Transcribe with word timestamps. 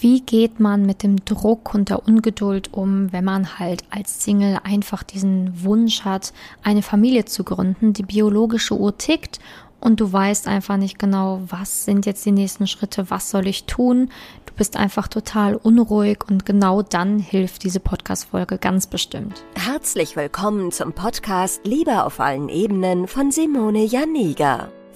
Wie 0.00 0.20
geht 0.20 0.60
man 0.60 0.86
mit 0.86 1.02
dem 1.02 1.24
Druck 1.24 1.74
und 1.74 1.88
der 1.88 2.06
Ungeduld 2.06 2.72
um, 2.72 3.12
wenn 3.12 3.24
man 3.24 3.58
halt 3.58 3.82
als 3.90 4.22
Single 4.22 4.60
einfach 4.62 5.02
diesen 5.02 5.64
Wunsch 5.64 6.04
hat, 6.04 6.32
eine 6.62 6.82
Familie 6.82 7.24
zu 7.24 7.42
gründen? 7.42 7.94
Die 7.94 8.04
biologische 8.04 8.78
Uhr 8.78 8.96
tickt 8.96 9.40
und 9.80 9.98
du 9.98 10.12
weißt 10.12 10.46
einfach 10.46 10.76
nicht 10.76 11.00
genau, 11.00 11.40
was 11.48 11.84
sind 11.84 12.06
jetzt 12.06 12.24
die 12.24 12.30
nächsten 12.30 12.68
Schritte, 12.68 13.10
was 13.10 13.30
soll 13.30 13.48
ich 13.48 13.64
tun? 13.64 14.10
Du 14.46 14.54
bist 14.54 14.76
einfach 14.76 15.08
total 15.08 15.56
unruhig 15.56 16.18
und 16.28 16.46
genau 16.46 16.82
dann 16.82 17.18
hilft 17.18 17.64
diese 17.64 17.80
Podcast-Folge 17.80 18.58
ganz 18.58 18.86
bestimmt. 18.86 19.42
Herzlich 19.56 20.14
willkommen 20.14 20.70
zum 20.70 20.92
Podcast 20.92 21.62
Liebe 21.64 22.04
auf 22.04 22.20
allen 22.20 22.48
Ebenen 22.48 23.08
von 23.08 23.32
Simone 23.32 23.84
Janiga. 23.84 24.68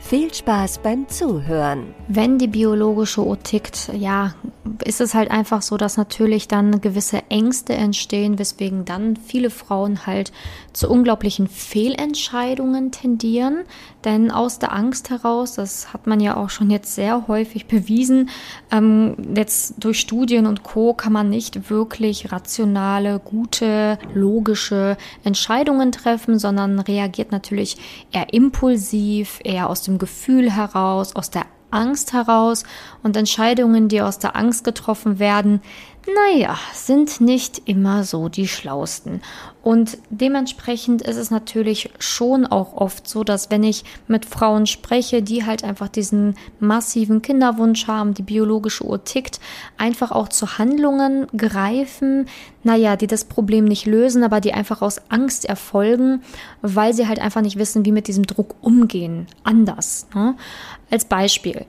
Viel 0.00 0.32
Spaß 0.32 0.78
beim 0.78 1.08
Zuhören. 1.08 1.94
Wenn 2.06 2.38
die 2.38 2.46
biologische 2.46 3.26
Uhr 3.26 3.38
tickt, 3.42 3.90
ja, 3.94 4.34
ist 4.84 5.00
es 5.00 5.14
halt 5.14 5.30
einfach 5.30 5.60
so, 5.60 5.76
dass 5.76 5.96
natürlich 5.96 6.48
dann 6.48 6.80
gewisse 6.80 7.22
Ängste 7.28 7.74
entstehen, 7.74 8.38
weswegen 8.38 8.84
dann 8.84 9.16
viele 9.16 9.50
Frauen 9.50 10.06
halt 10.06 10.32
zu 10.72 10.88
unglaublichen 10.88 11.48
Fehlentscheidungen 11.48 12.92
tendieren. 12.92 13.64
Denn 14.04 14.30
aus 14.30 14.60
der 14.60 14.72
Angst 14.72 15.10
heraus, 15.10 15.54
das 15.54 15.92
hat 15.92 16.06
man 16.06 16.20
ja 16.20 16.36
auch 16.36 16.50
schon 16.50 16.70
jetzt 16.70 16.94
sehr 16.94 17.26
häufig 17.26 17.66
bewiesen, 17.66 18.30
ähm, 18.70 19.16
jetzt 19.34 19.74
durch 19.78 19.98
Studien 19.98 20.46
und 20.46 20.62
Co. 20.62 20.94
kann 20.94 21.12
man 21.12 21.28
nicht 21.28 21.68
wirklich 21.68 22.30
rationale, 22.30 23.18
gute, 23.18 23.98
logische 24.14 24.96
Entscheidungen 25.24 25.92
treffen, 25.92 26.38
sondern 26.38 26.78
reagiert 26.78 27.32
natürlich 27.32 27.76
eher 28.12 28.32
impulsiv, 28.32 29.40
eher 29.42 29.68
aus 29.68 29.87
dem 29.88 29.98
Gefühl 29.98 30.50
heraus, 30.50 31.16
aus 31.16 31.30
der 31.30 31.46
Angst 31.70 32.12
heraus 32.12 32.64
und 33.02 33.16
Entscheidungen, 33.16 33.88
die 33.88 34.00
aus 34.00 34.18
der 34.18 34.36
Angst 34.36 34.64
getroffen 34.64 35.18
werden, 35.18 35.60
naja, 36.14 36.56
sind 36.72 37.20
nicht 37.20 37.62
immer 37.66 38.04
so 38.04 38.28
die 38.28 38.48
schlausten. 38.48 39.20
Und 39.62 39.98
dementsprechend 40.08 41.02
ist 41.02 41.16
es 41.16 41.30
natürlich 41.30 41.90
schon 41.98 42.46
auch 42.46 42.74
oft 42.74 43.06
so, 43.06 43.24
dass 43.24 43.50
wenn 43.50 43.62
ich 43.62 43.84
mit 44.06 44.24
Frauen 44.24 44.66
spreche, 44.66 45.22
die 45.22 45.44
halt 45.44 45.64
einfach 45.64 45.88
diesen 45.88 46.36
massiven 46.60 47.20
Kinderwunsch 47.20 47.86
haben, 47.86 48.14
die 48.14 48.22
biologische 48.22 48.84
Uhr 48.84 49.04
tickt, 49.04 49.40
einfach 49.76 50.10
auch 50.10 50.28
zu 50.28 50.58
Handlungen 50.58 51.26
greifen, 51.36 52.26
naja, 52.62 52.96
die 52.96 53.06
das 53.06 53.24
Problem 53.24 53.64
nicht 53.64 53.84
lösen, 53.84 54.22
aber 54.22 54.40
die 54.40 54.54
einfach 54.54 54.80
aus 54.80 55.02
Angst 55.10 55.44
erfolgen, 55.44 56.22
weil 56.62 56.94
sie 56.94 57.08
halt 57.08 57.18
einfach 57.18 57.42
nicht 57.42 57.58
wissen, 57.58 57.84
wie 57.84 57.92
mit 57.92 58.08
diesem 58.08 58.26
Druck 58.26 58.54
umgehen. 58.62 59.26
Anders. 59.42 60.06
Ne? 60.14 60.36
Als 60.90 61.04
Beispiel. 61.04 61.66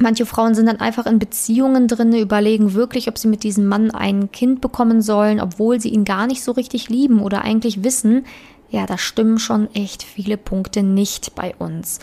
Manche 0.00 0.26
Frauen 0.26 0.54
sind 0.54 0.66
dann 0.66 0.80
einfach 0.80 1.06
in 1.06 1.18
Beziehungen 1.18 1.86
drin, 1.86 2.14
überlegen 2.14 2.74
wirklich, 2.74 3.08
ob 3.08 3.18
sie 3.18 3.28
mit 3.28 3.44
diesem 3.44 3.66
Mann 3.66 3.90
ein 3.90 4.32
Kind 4.32 4.60
bekommen 4.60 5.02
sollen, 5.02 5.40
obwohl 5.40 5.80
sie 5.80 5.90
ihn 5.90 6.04
gar 6.04 6.26
nicht 6.26 6.42
so 6.42 6.52
richtig 6.52 6.88
lieben 6.88 7.20
oder 7.20 7.42
eigentlich 7.42 7.84
wissen, 7.84 8.24
ja, 8.72 8.86
da 8.86 8.96
stimmen 8.96 9.38
schon 9.38 9.72
echt 9.74 10.02
viele 10.02 10.38
Punkte 10.38 10.82
nicht 10.82 11.34
bei 11.34 11.54
uns. 11.58 12.00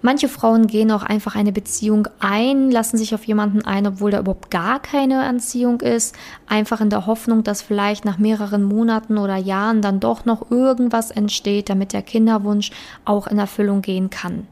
Manche 0.00 0.30
Frauen 0.30 0.66
gehen 0.66 0.90
auch 0.90 1.02
einfach 1.02 1.36
eine 1.36 1.52
Beziehung 1.52 2.08
ein, 2.20 2.70
lassen 2.70 2.96
sich 2.96 3.14
auf 3.14 3.24
jemanden 3.24 3.66
ein, 3.66 3.86
obwohl 3.86 4.10
da 4.10 4.20
überhaupt 4.20 4.50
gar 4.50 4.80
keine 4.80 5.24
Anziehung 5.24 5.82
ist, 5.82 6.16
einfach 6.46 6.80
in 6.80 6.88
der 6.88 7.04
Hoffnung, 7.04 7.44
dass 7.44 7.60
vielleicht 7.60 8.06
nach 8.06 8.16
mehreren 8.16 8.62
Monaten 8.62 9.18
oder 9.18 9.36
Jahren 9.36 9.82
dann 9.82 10.00
doch 10.00 10.24
noch 10.24 10.50
irgendwas 10.50 11.10
entsteht, 11.10 11.68
damit 11.68 11.92
der 11.92 12.02
Kinderwunsch 12.02 12.70
auch 13.04 13.26
in 13.26 13.38
Erfüllung 13.38 13.82
gehen 13.82 14.08
kann. 14.08 14.46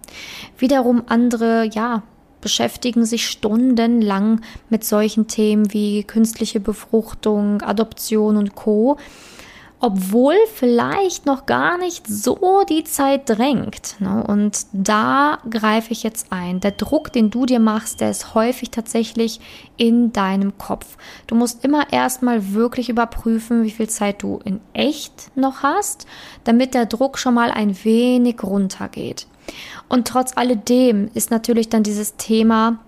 Wiederum 0.59 1.05
andere, 1.07 1.65
ja, 1.73 2.03
beschäftigen 2.45 3.07
sich 3.07 3.27
stundenlang 3.27 4.43
mit 4.69 4.85
solchen 4.85 5.27
Themen 5.27 5.73
wie 5.73 6.05
künstliche 6.05 6.61
Befruchtung, 6.61 7.63
Adoption 7.63 8.37
und 8.37 8.55
Co 8.55 8.99
obwohl 9.85 10.37
vielleicht 10.55 11.27
noch 11.27 11.45
gar 11.45 11.77
nicht 11.77 12.07
so 12.07 12.63
die 12.67 12.85
Zeit 12.85 13.29
drängt. 13.29 13.97
Ne? 13.99 14.25
Und 14.27 14.65
da 14.73 15.41
greife 15.51 15.93
ich 15.93 16.03
jetzt 16.03 16.33
ein. 16.33 16.61
Der 16.61 16.71
Druck, 16.71 17.13
den 17.13 17.29
du 17.29 17.45
dir 17.45 17.61
machst, 17.61 18.01
der 18.01 18.11
ist 18.11 18.35
häufig 18.35 18.71
tatsächlich 18.71 19.41
in 19.77 20.11
deinem 20.11 20.57
Kopf. 20.57 20.97
Du 21.27 21.35
musst 21.35 21.67
immer 21.67 21.93
erstmal 21.93 22.55
wirklich 22.55 22.89
überprüfen, 22.89 23.63
wie 23.63 23.71
viel 23.71 23.91
Zeit 23.91 24.23
du 24.23 24.41
in 24.47 24.63
echt 24.73 25.37
noch 25.37 25.63
hast, 25.63 26.07
damit 26.45 26.73
der 26.73 26.87
Druck 26.87 27.19
schon 27.19 27.35
mal 27.35 27.51
ein 27.51 27.85
wenig 27.85 28.43
runtergeht. 28.43 29.27
Und 29.89 30.09
trotz 30.09 30.37
alledem 30.37 31.11
ist 31.15 31.31
natürlich 31.31 31.69
dann 31.69 31.83
dieses 31.83 32.17
Thema 32.17 32.79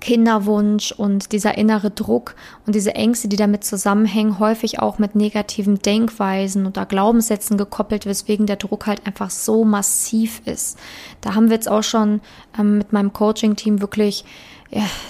Kinderwunsch 0.00 0.92
und 0.92 1.32
dieser 1.32 1.58
innere 1.58 1.90
Druck 1.90 2.36
und 2.66 2.74
diese 2.74 2.94
Ängste, 2.94 3.26
die 3.26 3.36
damit 3.36 3.64
zusammenhängen, 3.64 4.38
häufig 4.38 4.78
auch 4.78 4.98
mit 4.98 5.16
negativen 5.16 5.80
Denkweisen 5.80 6.66
oder 6.66 6.86
Glaubenssätzen 6.86 7.58
gekoppelt, 7.58 8.06
weswegen 8.06 8.46
der 8.46 8.56
Druck 8.56 8.86
halt 8.86 9.06
einfach 9.06 9.30
so 9.30 9.64
massiv 9.64 10.40
ist. 10.44 10.78
Da 11.20 11.34
haben 11.34 11.48
wir 11.48 11.56
jetzt 11.56 11.68
auch 11.68 11.82
schon 11.82 12.20
ähm, 12.56 12.78
mit 12.78 12.92
meinem 12.92 13.12
Coaching-Team 13.12 13.80
wirklich 13.80 14.24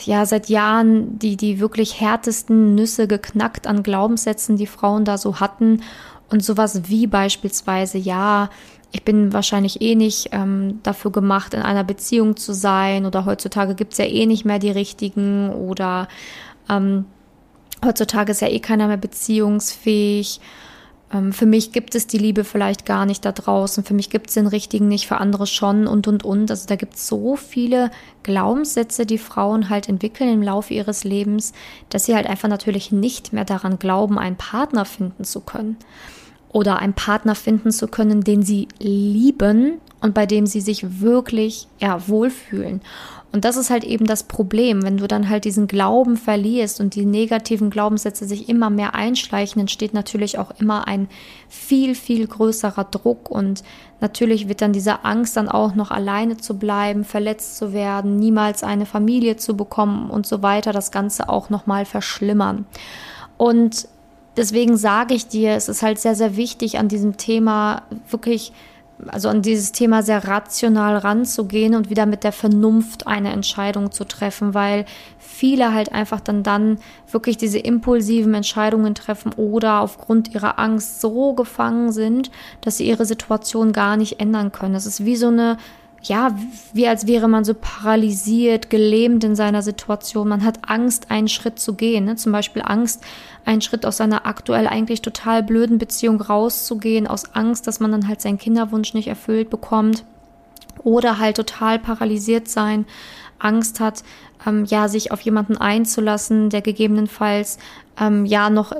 ja, 0.05 0.25
seit 0.25 0.49
Jahren 0.49 1.19
die, 1.19 1.37
die 1.37 1.59
wirklich 1.59 2.00
härtesten 2.00 2.75
Nüsse 2.75 3.09
geknackt 3.09 3.66
an 3.66 3.83
Glaubenssätzen, 3.83 4.56
die 4.56 4.66
Frauen 4.66 5.05
da 5.05 5.19
so 5.19 5.41
hatten. 5.41 5.83
Und 6.31 6.45
sowas 6.45 6.83
wie 6.89 7.06
beispielsweise, 7.06 7.99
ja, 7.99 8.50
ich 8.91 9.04
bin 9.04 9.32
wahrscheinlich 9.32 9.82
eh 9.82 9.94
nicht 9.94 10.31
ähm, 10.32 10.81
dafür 10.82 11.12
gemacht, 11.12 11.54
in 11.54 11.60
einer 11.60 11.84
Beziehung 11.84 12.37
zu 12.37 12.54
sein 12.54 13.04
oder 13.04 13.26
heutzutage 13.26 13.75
gibt's 13.75 13.99
ja 13.99 14.06
eh 14.06 14.26
nicht 14.26 14.44
mehr 14.44 14.59
die 14.59 14.71
richtigen 14.71 15.50
oder 15.50 16.09
ähm, 16.71 17.04
heutzutage 17.84 18.32
ist 18.32 18.41
ja 18.41 18.48
eh 18.48 18.60
keiner 18.60 18.87
mehr 18.88 18.97
beziehungsfähig. 18.97 20.41
Ähm, 21.12 21.34
für 21.34 21.44
mich 21.44 21.72
gibt 21.72 21.94
es 21.94 22.06
die 22.06 22.16
Liebe 22.16 22.44
vielleicht 22.44 22.87
gar 22.87 23.04
nicht 23.04 23.27
da 23.27 23.32
draußen, 23.32 23.84
für 23.84 23.93
mich 23.93 24.09
gibt's 24.09 24.34
den 24.34 24.47
richtigen 24.47 24.88
nicht, 24.88 25.06
für 25.06 25.19
andere 25.19 25.47
schon 25.47 25.87
und 25.87 26.09
und 26.09 26.25
und. 26.25 26.50
Also 26.50 26.66
da 26.66 26.77
gibt's 26.77 27.06
so 27.06 27.37
viele 27.37 27.91
Glaubenssätze, 28.22 29.04
die 29.04 29.19
Frauen 29.19 29.69
halt 29.69 29.91
entwickeln 29.91 30.32
im 30.32 30.43
Laufe 30.43 30.72
ihres 30.72 31.04
Lebens, 31.04 31.53
dass 31.91 32.06
sie 32.06 32.15
halt 32.15 32.27
einfach 32.27 32.48
natürlich 32.48 32.91
nicht 32.91 33.34
mehr 33.34 33.44
daran 33.44 33.78
glauben, 33.78 34.19
einen 34.19 34.37
Partner 34.37 34.87
finden 34.87 35.25
zu 35.25 35.41
können 35.41 35.77
oder 36.50 36.78
einen 36.78 36.94
Partner 36.94 37.34
finden 37.34 37.70
zu 37.70 37.88
können, 37.88 38.22
den 38.22 38.42
sie 38.42 38.69
lieben 38.78 39.81
und 40.00 40.14
bei 40.14 40.26
dem 40.26 40.47
sie 40.47 40.60
sich 40.60 41.00
wirklich 41.00 41.69
ja, 41.78 42.09
wohlfühlen. 42.09 42.81
Und 43.31 43.44
das 43.44 43.59
ist 43.59 43.69
halt 43.69 43.84
eben 43.84 44.06
das 44.06 44.22
Problem, 44.22 44.82
wenn 44.82 44.97
du 44.97 45.06
dann 45.06 45.28
halt 45.28 45.44
diesen 45.44 45.66
Glauben 45.66 46.16
verlierst 46.16 46.81
und 46.81 46.94
die 46.94 47.04
negativen 47.04 47.69
Glaubenssätze 47.69 48.25
sich 48.25 48.48
immer 48.48 48.70
mehr 48.70 48.94
einschleichen, 48.94 49.60
entsteht 49.60 49.92
natürlich 49.92 50.38
auch 50.38 50.50
immer 50.59 50.88
ein 50.88 51.09
viel, 51.47 51.94
viel 51.94 52.26
größerer 52.26 52.84
Druck 52.84 53.30
und 53.30 53.62
natürlich 54.00 54.48
wird 54.48 54.62
dann 54.62 54.72
diese 54.72 55.04
Angst 55.04 55.36
dann 55.36 55.50
auch 55.50 55.75
noch 55.75 55.91
alleine 55.91 56.38
zu 56.38 56.59
bleiben, 56.59 57.04
verletzt 57.04 57.59
zu 57.59 57.75
werden, 57.75 58.19
niemals 58.19 58.65
eine 58.65 58.86
Familie 58.86 59.36
zu 59.36 59.54
bekommen 59.59 60.09
und 60.09 60.26
so 60.26 60.42
weiter, 60.42 60.72
das 60.72 60.91
Ganze 60.91 61.28
auch 61.28 61.50
nochmal 61.50 61.84
verschlimmern. 61.84 62.65
Und 63.36 63.88
deswegen 64.38 64.76
sage 64.76 65.15
ich 65.15 65.26
dir, 65.26 65.50
es 65.50 65.69
ist 65.69 65.82
halt 65.82 65.99
sehr, 65.99 66.15
sehr 66.15 66.37
wichtig, 66.37 66.78
an 66.78 66.88
diesem 66.88 67.16
Thema 67.16 67.82
wirklich, 68.09 68.53
also 69.09 69.28
an 69.28 69.42
dieses 69.42 69.72
Thema 69.72 70.03
sehr 70.03 70.27
rational 70.27 70.97
ranzugehen 70.97 71.74
und 71.74 71.91
wieder 71.91 72.07
mit 72.07 72.24
der 72.24 72.33
Vernunft 72.33 73.07
eine 73.07 73.33
Entscheidung 73.33 73.92
zu 73.92 74.04
treffen, 74.04 74.54
weil 74.54 74.86
viele 75.18 75.74
halt 75.74 75.92
einfach 75.92 76.21
dann 76.21 76.42
dann 76.42 76.78
wirklich 77.10 77.36
diese 77.36 77.59
impulsiven 77.59 78.34
Entscheidungen 78.34 78.95
treffen 78.95 79.33
oder 79.36 79.80
aufgrund 79.80 80.34
ihrer 80.34 80.59
Angst 80.59 81.01
so 81.01 81.34
gefangen 81.34 81.92
sind, 81.92 82.30
dass 82.60 82.78
sie 82.78 82.89
ihre 82.89 83.04
Situation 83.04 83.72
gar 83.72 83.97
nicht 83.97 84.21
ändern 84.21 84.53
können. 84.53 84.74
Es 84.74 84.86
ist 84.86 85.04
wie 85.04 85.16
so 85.16 85.28
eine 85.28 85.59
ja, 86.03 86.36
wie 86.72 86.86
als 86.86 87.06
wäre 87.06 87.28
man 87.28 87.45
so 87.45 87.54
paralysiert, 87.54 88.71
gelähmt 88.71 89.24
in 89.24 89.34
seiner 89.34 89.62
Situation. 89.62 90.28
Man 90.28 90.45
hat 90.45 90.68
Angst, 90.68 91.10
einen 91.10 91.28
Schritt 91.28 91.59
zu 91.59 91.74
gehen. 91.74 92.04
Ne? 92.04 92.16
Zum 92.16 92.30
Beispiel 92.33 92.62
Angst, 92.65 93.03
einen 93.45 93.60
Schritt 93.60 93.84
aus 93.84 93.97
seiner 93.97 94.27
aktuell 94.27 94.68
eigentlich 94.68 95.03
total 95.03 95.42
blöden 95.42 95.78
Beziehung 95.78 96.21
rauszugehen, 96.21 97.06
aus 97.06 97.34
Angst, 97.34 97.66
dass 97.66 97.80
man 97.80 97.91
dann 97.91 98.06
halt 98.06 98.21
seinen 98.21 98.39
Kinderwunsch 98.39 98.95
nicht 98.95 99.09
erfüllt 99.09 99.50
bekommt. 99.50 100.04
Oder 100.84 101.18
halt 101.18 101.36
total 101.36 101.78
paralysiert 101.80 102.48
sein, 102.48 102.86
Angst 103.41 103.80
hat, 103.80 104.04
ähm, 104.47 104.65
ja, 104.65 104.89
sich 104.89 105.10
auf 105.10 105.21
jemanden 105.21 105.56
einzulassen, 105.56 106.51
der 106.51 106.62
gegebenenfalls 106.62 107.59
ähm, 108.01 108.24
ja 108.24 108.51
noch 108.51 108.72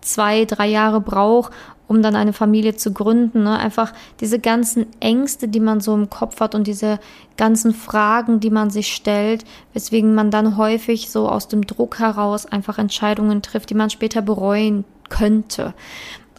zwei, 0.00 0.46
drei 0.46 0.68
Jahre 0.68 1.00
braucht, 1.00 1.52
um 1.92 2.02
dann 2.02 2.16
eine 2.16 2.32
Familie 2.32 2.74
zu 2.74 2.94
gründen. 2.94 3.42
Ne? 3.42 3.58
Einfach 3.58 3.92
diese 4.20 4.38
ganzen 4.38 4.86
Ängste, 5.00 5.46
die 5.46 5.60
man 5.60 5.80
so 5.80 5.94
im 5.94 6.08
Kopf 6.08 6.40
hat 6.40 6.54
und 6.54 6.66
diese 6.66 6.98
ganzen 7.36 7.74
Fragen, 7.74 8.40
die 8.40 8.50
man 8.50 8.70
sich 8.70 8.94
stellt, 8.94 9.44
weswegen 9.74 10.14
man 10.14 10.30
dann 10.30 10.56
häufig 10.56 11.10
so 11.10 11.28
aus 11.28 11.48
dem 11.48 11.66
Druck 11.66 11.98
heraus 11.98 12.46
einfach 12.46 12.78
Entscheidungen 12.78 13.42
trifft, 13.42 13.68
die 13.68 13.74
man 13.74 13.90
später 13.90 14.22
bereuen 14.22 14.84
könnte. 15.10 15.74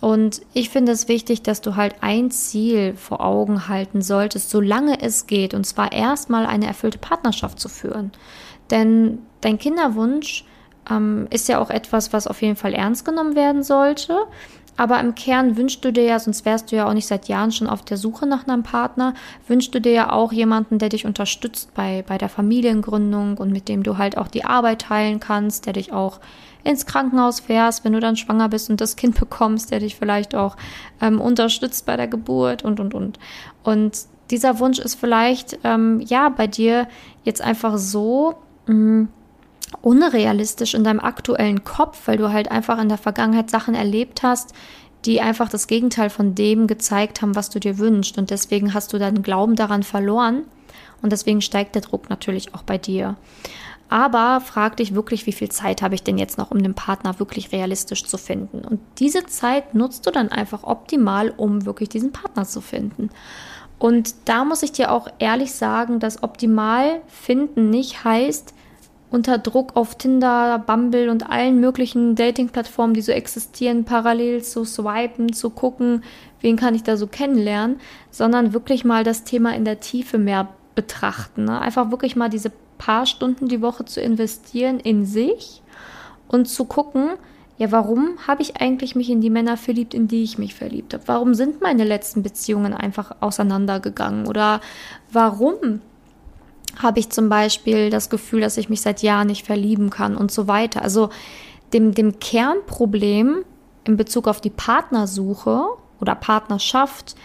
Und 0.01 0.41
ich 0.53 0.69
finde 0.69 0.91
es 0.91 1.07
wichtig, 1.07 1.43
dass 1.43 1.61
du 1.61 1.75
halt 1.75 1.97
ein 2.01 2.31
Ziel 2.31 2.95
vor 2.95 3.21
Augen 3.21 3.67
halten 3.67 4.01
solltest, 4.01 4.49
solange 4.49 5.01
es 5.01 5.27
geht, 5.27 5.53
und 5.53 5.65
zwar 5.65 5.91
erstmal 5.91 6.47
eine 6.47 6.65
erfüllte 6.65 6.97
Partnerschaft 6.97 7.59
zu 7.59 7.69
führen. 7.69 8.11
Denn 8.71 9.19
dein 9.41 9.59
Kinderwunsch 9.59 10.45
ähm, 10.89 11.27
ist 11.29 11.47
ja 11.47 11.59
auch 11.59 11.69
etwas, 11.69 12.11
was 12.11 12.27
auf 12.27 12.41
jeden 12.41 12.55
Fall 12.55 12.73
ernst 12.73 13.05
genommen 13.05 13.35
werden 13.35 13.63
sollte. 13.63 14.17
Aber 14.75 14.99
im 14.99 15.13
Kern 15.13 15.55
wünschst 15.55 15.85
du 15.85 15.91
dir 15.91 16.03
ja, 16.03 16.19
sonst 16.19 16.45
wärst 16.45 16.71
du 16.71 16.75
ja 16.75 16.87
auch 16.87 16.93
nicht 16.93 17.07
seit 17.07 17.27
Jahren 17.27 17.51
schon 17.51 17.67
auf 17.67 17.83
der 17.83 17.97
Suche 17.97 18.25
nach 18.25 18.47
einem 18.47 18.63
Partner, 18.63 19.13
wünschst 19.47 19.73
du 19.75 19.79
dir 19.79 19.91
ja 19.91 20.11
auch 20.11 20.31
jemanden, 20.31 20.79
der 20.79 20.89
dich 20.89 21.05
unterstützt 21.05 21.73
bei, 21.75 22.03
bei 22.07 22.17
der 22.17 22.29
Familiengründung 22.29 23.37
und 23.37 23.51
mit 23.51 23.69
dem 23.69 23.83
du 23.83 23.97
halt 23.97 24.17
auch 24.17 24.27
die 24.27 24.45
Arbeit 24.45 24.81
teilen 24.81 25.19
kannst, 25.19 25.65
der 25.65 25.73
dich 25.73 25.93
auch 25.93 26.19
ins 26.63 26.85
Krankenhaus 26.85 27.39
fährst, 27.39 27.83
wenn 27.83 27.93
du 27.93 27.99
dann 27.99 28.15
schwanger 28.15 28.49
bist 28.49 28.69
und 28.69 28.81
das 28.81 28.95
Kind 28.95 29.19
bekommst, 29.19 29.71
der 29.71 29.79
dich 29.79 29.95
vielleicht 29.95 30.33
auch 30.33 30.57
ähm, 31.01 31.21
unterstützt 31.21 31.85
bei 31.85 31.97
der 31.97 32.07
Geburt 32.07 32.63
und, 32.63 32.79
und, 32.79 32.93
und. 32.93 33.19
Und 33.63 33.97
dieser 34.31 34.59
Wunsch 34.59 34.79
ist 34.79 34.95
vielleicht, 34.95 35.59
ähm, 35.63 36.01
ja, 36.01 36.29
bei 36.29 36.47
dir 36.47 36.87
jetzt 37.23 37.41
einfach 37.41 37.77
so, 37.77 38.35
mh, 38.67 38.73
mm, 38.75 39.07
unrealistisch 39.81 40.73
in 40.73 40.83
deinem 40.83 40.99
aktuellen 40.99 41.63
Kopf, 41.63 42.07
weil 42.07 42.17
du 42.17 42.31
halt 42.31 42.51
einfach 42.51 42.79
in 42.79 42.89
der 42.89 42.97
Vergangenheit 42.97 43.49
Sachen 43.49 43.75
erlebt 43.75 44.23
hast, 44.23 44.53
die 45.05 45.21
einfach 45.21 45.49
das 45.49 45.67
Gegenteil 45.67 46.09
von 46.09 46.35
dem 46.35 46.67
gezeigt 46.67 47.21
haben, 47.21 47.35
was 47.35 47.49
du 47.49 47.59
dir 47.59 47.77
wünschst. 47.77 48.17
Und 48.17 48.29
deswegen 48.29 48.73
hast 48.73 48.93
du 48.93 48.99
deinen 48.99 49.21
Glauben 49.21 49.55
daran 49.55 49.83
verloren. 49.83 50.43
Und 51.01 51.11
deswegen 51.11 51.41
steigt 51.41 51.75
der 51.75 51.81
Druck 51.81 52.09
natürlich 52.09 52.55
auch 52.55 52.63
bei 52.63 52.77
dir. 52.77 53.17
Aber 53.89 54.41
frag 54.41 54.77
dich 54.77 54.95
wirklich, 54.95 55.27
wie 55.27 55.33
viel 55.33 55.49
Zeit 55.49 55.81
habe 55.81 55.93
ich 55.93 56.03
denn 56.03 56.17
jetzt 56.17 56.37
noch, 56.37 56.51
um 56.51 56.63
den 56.63 56.73
Partner 56.73 57.19
wirklich 57.19 57.51
realistisch 57.51 58.05
zu 58.05 58.17
finden? 58.17 58.65
Und 58.65 58.79
diese 58.97 59.25
Zeit 59.25 59.75
nutzt 59.75 60.07
du 60.07 60.11
dann 60.11 60.29
einfach 60.29 60.63
optimal, 60.63 61.31
um 61.35 61.65
wirklich 61.65 61.89
diesen 61.89 62.11
Partner 62.11 62.45
zu 62.45 62.61
finden. 62.61 63.09
Und 63.77 64.15
da 64.25 64.45
muss 64.45 64.63
ich 64.63 64.71
dir 64.71 64.91
auch 64.91 65.09
ehrlich 65.19 65.51
sagen, 65.51 65.99
dass 65.99 66.23
optimal 66.23 67.01
finden 67.07 67.69
nicht 67.69 68.03
heißt, 68.05 68.53
unter 69.13 69.37
Druck 69.37 69.75
auf 69.75 69.95
Tinder, 69.95 70.57
Bumble 70.57 71.09
und 71.09 71.29
allen 71.29 71.59
möglichen 71.59 72.15
Dating-Plattformen, 72.15 72.95
die 72.95 73.01
so 73.03 73.11
existieren, 73.11 73.83
parallel 73.83 74.41
zu 74.41 74.65
swipen, 74.65 75.33
zu 75.33 75.51
gucken, 75.51 76.03
wen 76.41 76.55
kann 76.55 76.73
ich 76.73 76.81
da 76.81 76.97
so 76.97 77.05
kennenlernen, 77.05 77.79
sondern 78.09 78.53
wirklich 78.53 78.83
mal 78.83 79.03
das 79.03 79.23
Thema 79.23 79.55
in 79.55 79.65
der 79.65 79.79
Tiefe 79.79 80.17
mehr 80.17 80.49
betrachten. 80.73 81.45
Ne? 81.45 81.61
Einfach 81.61 81.91
wirklich 81.91 82.15
mal 82.15 82.29
diese 82.29 82.51
paar 82.79 83.05
Stunden 83.05 83.47
die 83.47 83.61
Woche 83.61 83.85
zu 83.85 84.01
investieren 84.01 84.79
in 84.79 85.05
sich 85.05 85.61
und 86.27 86.47
zu 86.47 86.65
gucken, 86.65 87.11
ja, 87.59 87.71
warum 87.71 88.17
habe 88.27 88.41
ich 88.41 88.57
eigentlich 88.57 88.95
mich 88.95 89.11
in 89.11 89.21
die 89.21 89.29
Männer 89.29 89.57
verliebt, 89.57 89.93
in 89.93 90.07
die 90.07 90.23
ich 90.23 90.39
mich 90.39 90.55
verliebt 90.55 90.95
habe? 90.95 91.03
Warum 91.05 91.35
sind 91.35 91.61
meine 91.61 91.83
letzten 91.83 92.23
Beziehungen 92.23 92.73
einfach 92.73 93.15
auseinandergegangen? 93.19 94.25
Oder 94.25 94.59
warum 95.11 95.81
habe 96.81 96.99
ich 96.99 97.09
zum 97.09 97.29
Beispiel 97.29 97.89
das 97.89 98.09
Gefühl, 98.09 98.41
dass 98.41 98.57
ich 98.57 98.69
mich 98.69 98.81
seit 98.81 99.01
Jahren 99.01 99.27
nicht 99.27 99.45
verlieben 99.45 99.89
kann 99.89 100.15
und 100.15 100.31
so 100.31 100.47
weiter? 100.47 100.81
Also 100.81 101.09
dem, 101.73 101.93
dem 101.93 102.19
Kernproblem 102.19 103.43
in 103.85 103.97
Bezug 103.97 104.27
auf 104.27 104.41
die 104.41 104.49
Partnersuche 104.49 105.65
oder 105.99 106.15
Partnerschaft, 106.15 107.15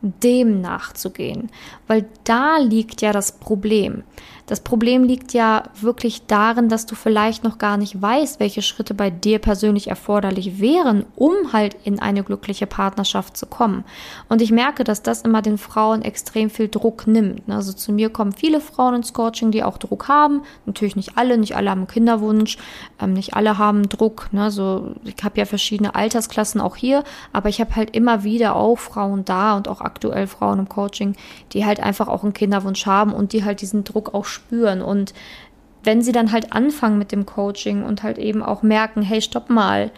dem 0.00 0.60
nachzugehen, 0.60 1.50
weil 1.88 2.06
da 2.24 2.58
liegt 2.58 3.02
ja 3.02 3.12
das 3.12 3.32
Problem. 3.32 4.04
Das 4.48 4.60
Problem 4.60 5.04
liegt 5.04 5.34
ja 5.34 5.64
wirklich 5.78 6.26
darin, 6.26 6.70
dass 6.70 6.86
du 6.86 6.94
vielleicht 6.94 7.44
noch 7.44 7.58
gar 7.58 7.76
nicht 7.76 8.00
weißt, 8.00 8.40
welche 8.40 8.62
Schritte 8.62 8.94
bei 8.94 9.10
dir 9.10 9.40
persönlich 9.40 9.88
erforderlich 9.88 10.58
wären, 10.58 11.04
um 11.16 11.52
halt 11.52 11.76
in 11.84 12.00
eine 12.00 12.22
glückliche 12.22 12.66
Partnerschaft 12.66 13.36
zu 13.36 13.44
kommen. 13.44 13.84
Und 14.30 14.40
ich 14.40 14.50
merke, 14.50 14.84
dass 14.84 15.02
das 15.02 15.20
immer 15.20 15.42
den 15.42 15.58
Frauen 15.58 16.00
extrem 16.00 16.48
viel 16.48 16.68
Druck 16.68 17.06
nimmt. 17.06 17.42
Also 17.46 17.74
zu 17.74 17.92
mir 17.92 18.08
kommen 18.08 18.32
viele 18.32 18.62
Frauen 18.62 18.94
ins 18.94 19.12
Coaching, 19.12 19.50
die 19.50 19.62
auch 19.62 19.76
Druck 19.76 20.08
haben. 20.08 20.40
Natürlich 20.64 20.96
nicht 20.96 21.18
alle, 21.18 21.36
nicht 21.36 21.54
alle 21.54 21.70
haben 21.70 21.86
Kinderwunsch, 21.86 22.56
ähm, 23.02 23.12
nicht 23.12 23.34
alle 23.34 23.58
haben 23.58 23.90
Druck. 23.90 24.32
Ne? 24.32 24.50
So, 24.50 24.94
ich 25.04 25.22
habe 25.22 25.38
ja 25.38 25.44
verschiedene 25.44 25.94
Altersklassen 25.94 26.62
auch 26.62 26.76
hier, 26.76 27.04
aber 27.34 27.50
ich 27.50 27.60
habe 27.60 27.76
halt 27.76 27.94
immer 27.94 28.24
wieder 28.24 28.56
auch 28.56 28.78
Frauen 28.78 29.26
da 29.26 29.58
und 29.58 29.68
auch 29.68 29.82
aktuell 29.82 30.26
Frauen 30.26 30.60
im 30.60 30.70
Coaching, 30.70 31.16
die 31.52 31.66
halt 31.66 31.80
einfach 31.80 32.08
auch 32.08 32.22
einen 32.22 32.32
Kinderwunsch 32.32 32.86
haben 32.86 33.12
und 33.12 33.34
die 33.34 33.44
halt 33.44 33.60
diesen 33.60 33.84
Druck 33.84 34.14
auch 34.14 34.24
spüren. 34.38 34.80
Und 34.82 35.12
wenn 35.84 36.02
sie 36.02 36.12
dann 36.12 36.32
halt 36.32 36.52
anfangen 36.52 36.98
mit 36.98 37.12
dem 37.12 37.26
Coaching 37.26 37.82
und 37.82 38.02
halt 38.02 38.18
eben 38.18 38.42
auch 38.42 38.62
merken, 38.62 39.02
hey, 39.02 39.20
stopp 39.20 39.50
mal, 39.50 39.90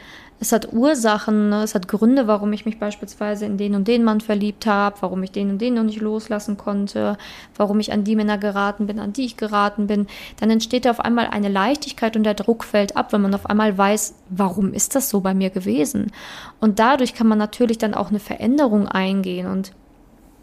es 0.43 0.53
hat 0.53 0.73
Ursachen, 0.73 1.51
ne? 1.51 1.63
es 1.63 1.75
hat 1.75 1.87
Gründe, 1.87 2.27
warum 2.27 2.53
ich 2.55 2.65
mich 2.65 2.79
beispielsweise 2.79 3.45
in 3.45 3.59
den 3.59 3.75
und 3.75 3.87
den 3.87 4.03
Mann 4.03 4.23
verliebt 4.23 4.65
habe, 4.65 4.97
warum 5.01 5.23
ich 5.23 5.33
den 5.33 5.51
und 5.51 5.59
den 5.59 5.75
noch 5.75 5.83
nicht 5.83 6.01
loslassen 6.01 6.57
konnte, 6.57 7.19
warum 7.57 7.79
ich 7.79 7.93
an 7.93 8.05
die 8.05 8.17
Männer 8.17 8.39
geraten 8.39 8.87
bin, 8.87 8.99
an 8.99 9.13
die 9.13 9.27
ich 9.27 9.37
geraten 9.37 9.87
bin, 9.87 10.07
dann 10.41 10.49
entsteht 10.49 10.89
auf 10.89 10.99
einmal 10.99 11.27
eine 11.27 11.51
Leichtigkeit 11.51 12.17
und 12.17 12.25
der 12.25 12.35
Druck 12.35 12.65
fällt 12.65 12.97
ab, 12.97 13.13
wenn 13.13 13.21
man 13.21 13.35
auf 13.35 13.45
einmal 13.45 13.77
weiß, 13.77 14.15
warum 14.31 14.73
ist 14.73 14.95
das 14.95 15.11
so 15.11 15.21
bei 15.21 15.35
mir 15.35 15.51
gewesen. 15.51 16.11
Und 16.59 16.79
dadurch 16.79 17.13
kann 17.13 17.27
man 17.27 17.39
natürlich 17.39 17.77
dann 17.77 17.93
auch 17.93 18.09
eine 18.09 18.21
Veränderung 18.21 18.89
eingehen 18.89 19.47
und 19.47 19.73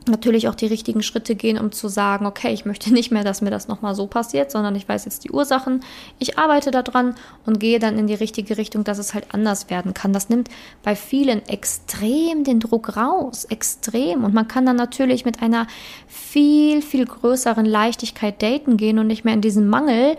natürlich 0.08 0.48
auch 0.48 0.56
die 0.56 0.68
richtigen 0.68 1.04
Schritte 1.04 1.36
gehen, 1.36 1.58
um 1.58 1.72
zu 1.72 1.88
sagen, 1.88 2.26
okay, 2.26 2.54
ich 2.54 2.66
möchte 2.66 2.94
nicht 2.94 3.12
mehr, 3.12 3.24
dass 3.24 3.42
mir 3.42 3.50
das 3.50 3.68
nochmal 3.68 3.96
so 3.96 4.08
passiert, 4.08 4.52
sondern 4.52 4.76
ich 4.76 4.88
weiß 4.88 5.06
jetzt 5.06 5.24
die 5.24 5.32
Ursachen, 5.32 5.82
ich 6.20 6.38
arbeite 6.38 6.72
daran 6.72 7.16
und 7.46 7.60
gehe 7.60 7.80
dann 7.80 7.98
in 7.98 8.08
die 8.08 8.14
richtige 8.14 8.58
Richtung, 8.58 8.84
dass 8.84 8.98
es 8.98 9.14
halt 9.14 9.34
anders 9.34 9.70
werden 9.70 9.94
kann. 9.94 10.14
Das 10.14 10.30
nimmt 10.30 10.50
bei 10.84 10.96
vielen 10.96 11.48
extrem 11.48 12.44
den 12.44 12.60
Druck 12.60 12.98
raus, 12.98 13.46
extrem. 13.46 14.24
Und 14.24 14.34
man 14.34 14.48
kann 14.48 14.66
dann 14.66 14.76
natürlich 14.76 15.26
mit 15.26 15.42
einer 15.42 15.68
viel, 16.08 16.82
viel 16.82 17.06
größeren 17.06 17.66
Leichtigkeit 17.66 18.42
daten 18.42 18.78
gehen 18.78 19.00
und 19.00 19.08
nicht 19.08 19.26
mehr 19.26 19.34
in 19.34 19.42
diesem 19.42 19.68
Mangel 19.68 20.18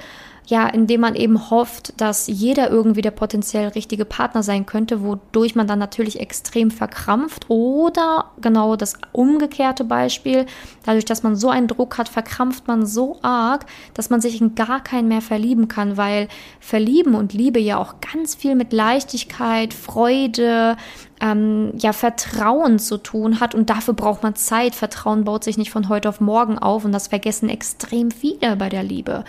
ja, 0.48 0.66
indem 0.66 1.02
man 1.02 1.14
eben 1.14 1.50
hofft, 1.50 2.00
dass 2.00 2.26
jeder 2.26 2.70
irgendwie 2.70 3.02
der 3.02 3.10
potenziell 3.10 3.68
richtige 3.68 4.06
Partner 4.06 4.42
sein 4.42 4.64
könnte, 4.64 5.02
wodurch 5.02 5.54
man 5.54 5.66
dann 5.66 5.78
natürlich 5.78 6.20
extrem 6.20 6.70
verkrampft. 6.70 7.50
Oder 7.50 8.30
genau 8.40 8.74
das 8.74 8.94
umgekehrte 9.12 9.84
Beispiel, 9.84 10.46
dadurch, 10.86 11.04
dass 11.04 11.22
man 11.22 11.36
so 11.36 11.50
einen 11.50 11.68
Druck 11.68 11.98
hat, 11.98 12.08
verkrampft 12.08 12.66
man 12.66 12.86
so 12.86 13.18
arg, 13.20 13.66
dass 13.92 14.08
man 14.08 14.22
sich 14.22 14.40
in 14.40 14.54
gar 14.54 14.82
keinen 14.82 15.08
mehr 15.08 15.20
verlieben 15.20 15.68
kann, 15.68 15.98
weil 15.98 16.28
Verlieben 16.60 17.14
und 17.14 17.34
Liebe 17.34 17.60
ja 17.60 17.76
auch 17.76 17.96
ganz 18.00 18.34
viel 18.34 18.54
mit 18.54 18.72
Leichtigkeit, 18.72 19.74
Freude, 19.74 20.78
ähm, 21.20 21.72
ja 21.76 21.92
Vertrauen 21.92 22.78
zu 22.78 22.98
tun 22.98 23.40
hat 23.40 23.54
und 23.54 23.70
dafür 23.70 23.94
braucht 23.94 24.22
man 24.22 24.36
Zeit. 24.36 24.74
Vertrauen 24.74 25.24
baut 25.24 25.44
sich 25.44 25.58
nicht 25.58 25.70
von 25.70 25.88
heute 25.88 26.08
auf 26.08 26.20
morgen 26.20 26.58
auf 26.58 26.84
und 26.84 26.92
das 26.92 27.08
vergessen 27.08 27.48
extrem 27.48 28.10
viele 28.10 28.56
bei 28.56 28.68
der 28.68 28.82
Liebe. 28.82 29.24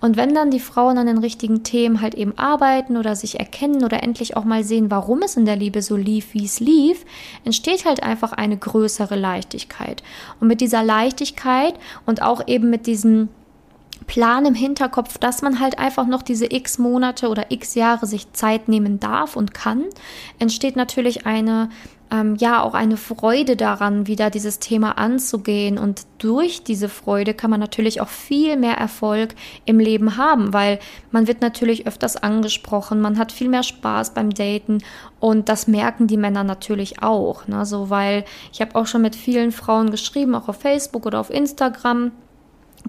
Und 0.00 0.16
wenn 0.16 0.34
dann 0.34 0.50
die 0.50 0.60
Frauen 0.60 0.98
an 0.98 1.06
den 1.06 1.18
richtigen 1.18 1.62
Themen 1.62 2.00
halt 2.00 2.14
eben 2.14 2.36
arbeiten 2.38 2.96
oder 2.96 3.16
sich 3.16 3.38
erkennen 3.38 3.84
oder 3.84 4.02
endlich 4.02 4.36
auch 4.36 4.44
mal 4.44 4.64
sehen, 4.64 4.90
warum 4.90 5.22
es 5.22 5.36
in 5.36 5.44
der 5.44 5.56
Liebe 5.56 5.82
so 5.82 5.96
lief, 5.96 6.34
wie 6.34 6.44
es 6.44 6.60
lief, 6.60 7.04
entsteht 7.44 7.84
halt 7.84 8.02
einfach 8.02 8.32
eine 8.32 8.56
größere 8.56 9.16
Leichtigkeit. 9.16 10.02
Und 10.40 10.48
mit 10.48 10.60
dieser 10.60 10.82
Leichtigkeit 10.82 11.74
und 12.06 12.22
auch 12.22 12.46
eben 12.46 12.70
mit 12.70 12.86
diesen 12.86 13.28
Plan 14.06 14.46
im 14.46 14.54
Hinterkopf, 14.54 15.18
dass 15.18 15.42
man 15.42 15.60
halt 15.60 15.78
einfach 15.78 16.06
noch 16.06 16.22
diese 16.22 16.52
x 16.52 16.78
Monate 16.78 17.28
oder 17.28 17.50
x 17.50 17.74
Jahre 17.74 18.06
sich 18.06 18.32
Zeit 18.32 18.68
nehmen 18.68 19.00
darf 19.00 19.36
und 19.36 19.54
kann, 19.54 19.84
entsteht 20.38 20.76
natürlich 20.76 21.26
eine, 21.26 21.68
ähm, 22.10 22.36
ja, 22.36 22.62
auch 22.62 22.74
eine 22.74 22.96
Freude 22.96 23.56
daran, 23.56 24.06
wieder 24.06 24.28
dieses 24.28 24.58
Thema 24.58 24.98
anzugehen. 24.98 25.78
Und 25.78 26.02
durch 26.18 26.62
diese 26.62 26.88
Freude 26.88 27.32
kann 27.32 27.50
man 27.50 27.60
natürlich 27.60 28.00
auch 28.00 28.08
viel 28.08 28.56
mehr 28.56 28.76
Erfolg 28.76 29.34
im 29.64 29.78
Leben 29.78 30.16
haben, 30.16 30.52
weil 30.52 30.78
man 31.10 31.26
wird 31.26 31.40
natürlich 31.40 31.86
öfters 31.86 32.16
angesprochen, 32.16 33.00
man 33.00 33.18
hat 33.18 33.32
viel 33.32 33.48
mehr 33.48 33.62
Spaß 33.62 34.14
beim 34.14 34.30
Daten 34.30 34.78
und 35.20 35.48
das 35.48 35.66
merken 35.66 36.06
die 36.06 36.18
Männer 36.18 36.44
natürlich 36.44 37.02
auch. 37.02 37.46
Ne? 37.46 37.64
So, 37.64 37.88
weil 37.88 38.24
ich 38.52 38.60
habe 38.60 38.74
auch 38.74 38.86
schon 38.86 39.02
mit 39.02 39.16
vielen 39.16 39.52
Frauen 39.52 39.90
geschrieben, 39.90 40.34
auch 40.34 40.48
auf 40.48 40.60
Facebook 40.60 41.06
oder 41.06 41.18
auf 41.18 41.30
Instagram 41.30 42.12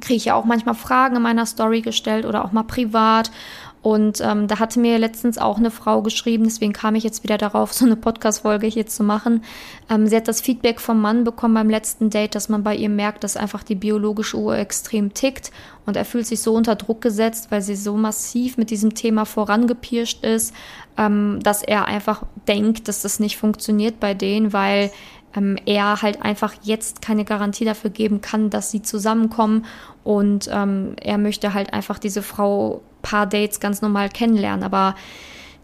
kriege 0.02 0.18
ich 0.18 0.26
ja 0.26 0.36
auch 0.36 0.46
manchmal 0.46 0.76
Fragen 0.76 1.16
in 1.16 1.22
meiner 1.22 1.46
Story 1.46 1.82
gestellt 1.82 2.26
oder 2.26 2.46
auch 2.46 2.52
mal 2.52 2.64
privat. 2.64 3.32
Und 3.84 4.22
ähm, 4.22 4.48
da 4.48 4.60
hatte 4.60 4.80
mir 4.80 4.98
letztens 4.98 5.38
auch 5.38 5.58
eine 5.58 5.70
Frau 5.70 6.02
geschrieben, 6.02 6.46
deswegen 6.46 6.72
kam 6.72 6.96
ich 6.96 7.04
jetzt 7.04 7.24
wieder 7.24 7.38
darauf, 7.38 7.74
so 7.74 7.86
eine 7.86 7.98
Podcast-Folge 7.98 8.66
hier 8.66 8.88
zu 8.88 9.04
machen. 9.04 9.44
Ähm, 9.90 10.08
sie 10.08 10.16
hat 10.16 10.30
das 10.30 10.40
Feedback 10.40 10.80
vom 10.80 11.02
Mann 11.02 11.26
bekommen 11.26 11.54
beim 11.54 11.70
letzten 11.70 12.10
Date, 12.10 12.34
dass 12.34 12.48
man 12.48 12.64
bei 12.64 12.76
ihr 12.76 12.88
merkt, 12.88 13.26
dass 13.26 13.36
einfach 13.36 13.62
die 13.62 13.76
biologische 13.76 14.38
Uhr 14.38 14.58
extrem 14.58 15.14
tickt 15.14 15.52
und 15.86 15.98
er 15.98 16.06
fühlt 16.06 16.26
sich 16.26 16.42
so 16.42 16.54
unter 16.54 16.76
Druck 16.76 17.02
gesetzt, 17.02 17.48
weil 17.50 17.62
sie 17.62 17.76
so 17.76 17.98
massiv 17.98 18.58
mit 18.58 18.70
diesem 18.70 18.96
Thema 18.96 19.26
vorangepirscht 19.26 20.24
ist, 20.24 20.56
ähm, 20.98 21.40
dass 21.44 21.62
er 21.62 21.86
einfach 21.86 22.24
denkt, 22.48 22.88
dass 22.88 23.02
das 23.02 23.20
nicht 23.20 23.38
funktioniert 23.38 24.00
bei 24.00 24.14
denen, 24.14 24.54
weil 24.54 24.92
ähm, 25.36 25.58
er 25.66 26.02
halt 26.02 26.22
einfach 26.22 26.54
jetzt 26.64 27.02
keine 27.02 27.26
Garantie 27.26 27.66
dafür 27.66 27.90
geben 27.90 28.22
kann, 28.22 28.50
dass 28.50 28.72
sie 28.72 28.82
zusammenkommen 28.82 29.66
und 30.04 30.50
ähm, 30.52 30.96
er 31.02 31.18
möchte 31.18 31.54
halt 31.54 31.74
einfach 31.74 32.00
diese 32.00 32.22
Frau 32.22 32.82
paar 33.02 33.26
Dates 33.26 33.60
ganz 33.60 33.82
normal 33.82 34.10
kennenlernen, 34.10 34.64
aber 34.64 34.96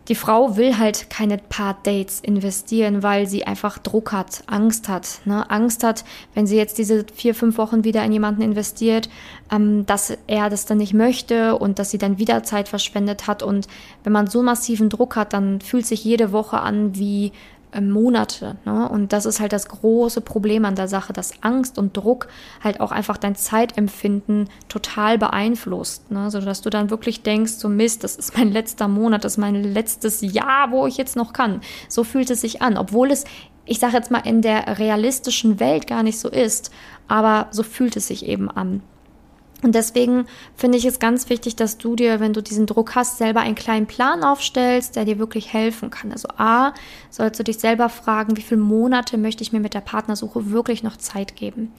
die 0.09 0.15
Frau 0.15 0.57
will 0.57 0.79
halt 0.79 1.11
keine 1.11 1.37
paar 1.37 1.77
Dates 1.83 2.19
investieren, 2.19 3.03
weil 3.03 3.27
sie 3.27 3.45
einfach 3.45 3.77
Druck 3.77 4.11
hat, 4.11 4.43
Angst 4.47 4.89
hat. 4.89 5.21
Ne? 5.25 5.49
Angst 5.51 5.83
hat, 5.83 6.03
wenn 6.33 6.47
sie 6.47 6.57
jetzt 6.57 6.79
diese 6.79 7.05
vier, 7.13 7.35
fünf 7.35 7.59
Wochen 7.59 7.83
wieder 7.83 8.03
in 8.03 8.11
jemanden 8.11 8.41
investiert, 8.41 9.07
ähm, 9.51 9.85
dass 9.85 10.17
er 10.25 10.49
das 10.49 10.65
dann 10.65 10.79
nicht 10.79 10.95
möchte 10.95 11.55
und 11.57 11.77
dass 11.77 11.91
sie 11.91 11.99
dann 11.99 12.17
wieder 12.17 12.41
Zeit 12.41 12.67
verschwendet 12.67 13.27
hat. 13.27 13.43
Und 13.43 13.67
wenn 14.03 14.11
man 14.11 14.25
so 14.25 14.41
massiven 14.41 14.89
Druck 14.89 15.15
hat, 15.15 15.33
dann 15.33 15.61
fühlt 15.61 15.85
sich 15.85 16.03
jede 16.03 16.31
Woche 16.31 16.59
an 16.59 16.95
wie 16.95 17.31
Monate. 17.79 18.57
Ne? 18.65 18.89
Und 18.89 19.13
das 19.13 19.25
ist 19.25 19.39
halt 19.39 19.53
das 19.53 19.67
große 19.67 20.21
Problem 20.21 20.65
an 20.65 20.75
der 20.75 20.87
Sache, 20.87 21.13
dass 21.13 21.43
Angst 21.43 21.77
und 21.77 21.95
Druck 21.95 22.27
halt 22.63 22.81
auch 22.81 22.91
einfach 22.91 23.17
dein 23.17 23.35
Zeitempfinden 23.35 24.49
total 24.67 25.17
beeinflusst. 25.17 26.11
Ne? 26.11 26.31
So 26.31 26.41
dass 26.41 26.61
du 26.61 26.69
dann 26.69 26.89
wirklich 26.89 27.21
denkst, 27.21 27.53
so 27.53 27.69
Mist, 27.69 28.03
das 28.03 28.15
ist 28.15 28.37
mein 28.37 28.51
letzter 28.51 28.87
Monat, 28.87 29.23
das 29.23 29.33
ist 29.33 29.37
mein 29.37 29.55
letztes 29.55 30.21
Jahr, 30.21 30.71
wo 30.71 30.87
ich 30.87 30.97
jetzt 30.97 31.15
noch 31.15 31.33
kann. 31.33 31.61
So 31.87 32.03
fühlt 32.03 32.29
es 32.29 32.41
sich 32.41 32.61
an, 32.61 32.77
obwohl 32.77 33.11
es, 33.11 33.25
ich 33.65 33.79
sage 33.79 33.93
jetzt 33.97 34.11
mal, 34.11 34.25
in 34.25 34.41
der 34.41 34.79
realistischen 34.79 35.59
Welt 35.59 35.85
gar 35.87 36.03
nicht 36.03 36.19
so 36.19 36.29
ist, 36.29 36.71
aber 37.07 37.47
so 37.51 37.63
fühlt 37.63 37.95
es 37.95 38.07
sich 38.07 38.25
eben 38.25 38.49
an. 38.49 38.81
Und 39.61 39.75
deswegen 39.75 40.25
finde 40.55 40.77
ich 40.77 40.85
es 40.85 40.99
ganz 40.99 41.29
wichtig, 41.29 41.55
dass 41.55 41.77
du 41.77 41.95
dir, 41.95 42.19
wenn 42.19 42.33
du 42.33 42.41
diesen 42.41 42.65
Druck 42.65 42.95
hast, 42.95 43.17
selber 43.17 43.41
einen 43.41 43.55
kleinen 43.55 43.87
Plan 43.87 44.23
aufstellst, 44.23 44.95
der 44.95 45.05
dir 45.05 45.19
wirklich 45.19 45.51
helfen 45.51 45.89
kann. 45.89 46.11
Also 46.11 46.29
A, 46.37 46.73
sollst 47.09 47.39
du 47.39 47.43
dich 47.43 47.57
selber 47.57 47.89
fragen, 47.89 48.37
wie 48.37 48.41
viele 48.41 48.61
Monate 48.61 49.17
möchte 49.17 49.43
ich 49.43 49.51
mir 49.51 49.59
mit 49.59 49.73
der 49.73 49.81
Partnersuche 49.81 50.51
wirklich 50.51 50.83
noch 50.83 50.95
Zeit 50.97 51.35
geben? 51.35 51.73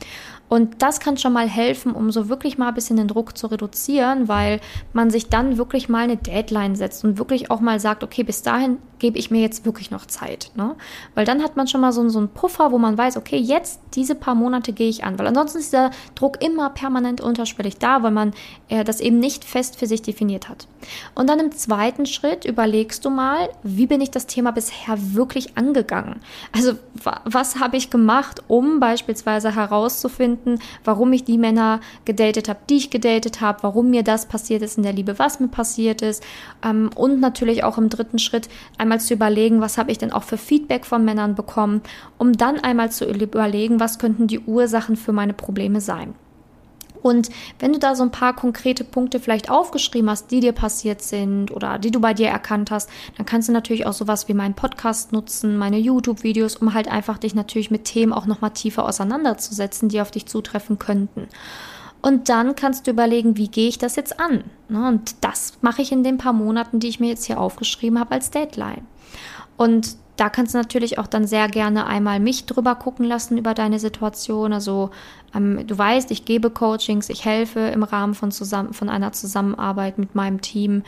Und 0.51 0.83
das 0.83 0.99
kann 0.99 1.17
schon 1.17 1.33
mal 1.33 1.49
helfen, 1.49 1.93
um 1.93 2.11
so 2.11 2.29
wirklich 2.29 2.59
mal 2.59 2.69
ein 2.69 2.75
bisschen 2.75 2.97
den 2.97 3.07
Druck 3.07 3.39
zu 3.39 3.47
reduzieren, 3.47 4.27
weil 4.27 4.61
man 4.93 5.09
sich 5.09 5.29
dann 5.29 5.59
wirklich 5.59 5.89
mal 5.89 6.03
eine 6.03 6.17
Deadline 6.17 6.75
setzt 6.75 7.05
und 7.05 7.19
wirklich 7.19 7.53
auch 7.53 7.61
mal 7.61 7.79
sagt, 7.79 8.03
okay, 8.03 8.25
bis 8.25 8.43
dahin 8.43 8.79
gebe 8.99 9.17
ich 9.17 9.31
mir 9.31 9.41
jetzt 9.41 9.65
wirklich 9.65 9.93
noch 9.93 10.07
Zeit. 10.07 10.51
Ne? 10.57 10.75
Weil 11.15 11.25
dann 11.25 11.45
hat 11.45 11.57
man 11.57 11.69
schon 11.69 11.81
mal 11.81 11.93
so, 11.93 12.07
so 12.09 12.19
einen 12.19 12.29
Puffer, 12.29 12.73
wo 12.73 12.79
man 12.79 12.99
weiß, 12.99 13.17
okay, 13.17 13.37
jetzt 13.37 13.81
diese 13.95 14.17
paar 14.17 14.35
Monate 14.35 14.73
gehe 14.73 14.89
ich 14.89 15.05
an. 15.05 15.21
Weil 15.21 15.29
ansonsten 15.29 15.59
ist 15.59 15.73
der 15.73 15.93
Druck 16.17 16.43
immer 16.43 16.71
permanent 16.71 17.21
unterschwellig 17.21 17.70
da, 17.79 18.03
weil 18.03 18.11
man 18.11 18.33
äh, 18.69 18.85
das 18.85 19.01
eben 19.01 19.19
nicht 19.19 19.45
fest 19.45 19.77
für 19.77 19.87
sich 19.87 20.03
definiert 20.03 20.49
hat. 20.49 20.67
Und 21.15 21.29
dann 21.29 21.41
im 21.41 21.53
zweiten 21.53 22.07
Schritt 22.07 22.45
überlegst 22.45 23.05
du 23.05 23.11
mal, 23.11 23.49
wie 23.63 23.87
bin 23.87 24.01
ich 24.01 24.11
das 24.11 24.27
Thema 24.27 24.51
bisher 24.51 24.97
wirklich 25.15 25.57
angegangen? 25.57 26.21
Also 26.53 26.73
was 27.25 27.59
habe 27.59 27.77
ich 27.77 27.91
gemacht, 27.91 28.43
um 28.49 28.81
beispielsweise 28.81 29.55
herauszufinden, 29.55 30.61
warum 30.85 31.13
ich 31.13 31.25
die 31.25 31.39
Männer 31.39 31.81
gedatet 32.05 32.49
habe, 32.49 32.61
die 32.69 32.77
ich 32.77 32.91
gedatet 32.91 33.41
habe, 33.41 33.63
warum 33.63 33.91
mir 33.91 34.03
das 34.03 34.27
passiert 34.27 34.63
ist 34.63 34.77
in 34.77 34.83
der 34.83 34.93
Liebe, 34.93 35.19
was 35.19 35.41
mir 35.41 35.49
passiert 35.49 36.03
ist. 36.03 36.23
Ähm, 36.65 36.91
und 36.95 37.21
natürlich 37.21 37.65
auch 37.65 37.79
im 37.79 37.89
dritten 37.89 38.19
Schritt 38.19 38.49
einmal 38.79 39.01
zu 39.01 39.15
überlegen, 39.15 39.61
was 39.61 39.79
habe 39.79 39.91
ich 39.91 39.99
denn 39.99 40.13
auch 40.13 40.25
für 40.25 40.39
Feedback 40.39 40.87
von 40.87 41.05
Männern 41.05 41.35
bekommen, 41.35 41.83
um 42.19 42.33
dann 42.33 42.59
einmal 42.61 42.91
zu 42.91 43.05
überlegen, 43.05 43.81
was 43.81 43.99
könnten 43.99 44.27
die 44.27 44.41
Ursachen 44.41 44.97
für 44.97 45.13
meine 45.13 45.35
Probleme 45.35 45.81
sein. 45.81 46.15
Und 47.03 47.31
wenn 47.59 47.73
du 47.73 47.79
da 47.79 47.95
so 47.95 48.03
ein 48.03 48.11
paar 48.11 48.35
konkrete 48.35 48.85
Punkte 48.85 49.21
vielleicht 49.21 49.51
aufgeschrieben 49.51 50.11
hast, 50.11 50.31
die 50.31 50.41
dir 50.41 50.53
passiert 50.53 51.03
sind 51.03 51.51
oder 51.51 51.79
die 51.79 51.91
du 51.91 52.01
bei 52.01 52.15
dir 52.15 52.29
erkannt 52.29 52.71
hast, 52.71 52.91
dann 53.17 53.27
kannst 53.27 53.49
du 53.49 53.53
natürlich 53.53 53.87
auch 53.87 53.93
sowas 53.93 54.29
wie 54.29 54.35
meinen 54.35 54.55
Podcast 54.55 55.13
nutzen, 55.13 55.57
meine 55.57 55.79
YouTube-Videos, 55.79 56.57
um 56.57 56.75
halt 56.75 56.89
einfach 56.89 57.19
dich 57.19 57.35
natürlich 57.35 57.71
mit 57.71 57.85
Themen 57.85 58.13
auch 58.13 58.27
nochmal 58.27 58.51
tiefer 58.51 58.85
auseinanderzusetzen, 58.85 59.89
die 59.89 60.01
auf 60.01 60.11
dich 60.11 60.27
zutreffen 60.27 60.79
könnten. 60.79 61.29
Und 62.03 62.29
dann 62.29 62.57
kannst 62.57 62.87
du 62.87 62.93
überlegen, 62.93 63.37
wie 63.37 63.49
gehe 63.49 63.69
ich 63.69 63.79
das 63.79 63.97
jetzt 63.97 64.19
an? 64.19 64.45
Ne? 64.69 64.89
Und 64.89 65.23
das 65.23 65.55
mache 65.61 65.83
ich 65.83 65.93
in 65.93 66.03
den 66.03 66.19
paar 66.19 66.33
Monaten, 66.33 66.81
die 66.81 66.89
ich 66.89 67.01
mir 67.01 67.09
jetzt 67.09 67.27
hier 67.27 67.39
aufgeschrieben 67.39 68.01
habe 68.01 68.13
als 68.13 68.31
Deadline. 68.31 68.87
Und 69.57 69.97
da 70.21 70.29
kannst 70.29 70.53
du 70.53 70.59
natürlich 70.59 70.99
auch 70.99 71.07
dann 71.07 71.27
sehr 71.27 71.49
gerne 71.49 71.87
einmal 71.87 72.21
mich 72.21 72.45
drüber 72.45 72.75
gucken 72.75 73.07
lassen 73.07 73.39
über 73.39 73.55
deine 73.55 73.79
Situation. 73.79 74.53
Also 74.53 74.91
ähm, 75.35 75.67
du 75.67 75.79
weißt, 75.79 76.11
ich 76.11 76.27
gebe 76.27 76.51
Coachings, 76.51 77.09
ich 77.09 77.25
helfe 77.25 77.61
im 77.61 77.83
Rahmen 77.83 78.13
von, 78.13 78.31
zusammen, 78.31 78.75
von 78.75 78.91
einer 78.91 79.13
Zusammenarbeit 79.13 79.97
mit 79.97 80.15
meinem 80.15 80.43
Team, 80.43 80.83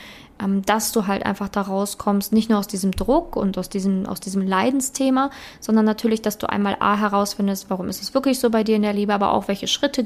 dass 0.66 0.92
du 0.92 1.06
halt 1.06 1.24
einfach 1.24 1.48
da 1.48 1.62
rauskommst, 1.62 2.32
nicht 2.32 2.50
nur 2.50 2.58
aus 2.58 2.66
diesem 2.66 2.92
Druck 2.92 3.36
und 3.36 3.58
aus 3.58 3.68
diesem, 3.68 4.06
aus 4.06 4.20
diesem 4.20 4.46
Leidensthema, 4.46 5.30
sondern 5.60 5.84
natürlich, 5.84 6.22
dass 6.22 6.38
du 6.38 6.48
einmal 6.48 6.76
A 6.80 6.96
herausfindest, 6.96 7.70
warum 7.70 7.88
ist 7.88 8.02
es 8.02 8.14
wirklich 8.14 8.38
so 8.40 8.50
bei 8.50 8.64
dir 8.64 8.76
in 8.76 8.82
der 8.82 8.92
Liebe, 8.92 9.14
aber 9.14 9.32
auch 9.32 9.48
welche 9.48 9.66
Schritte 9.66 10.04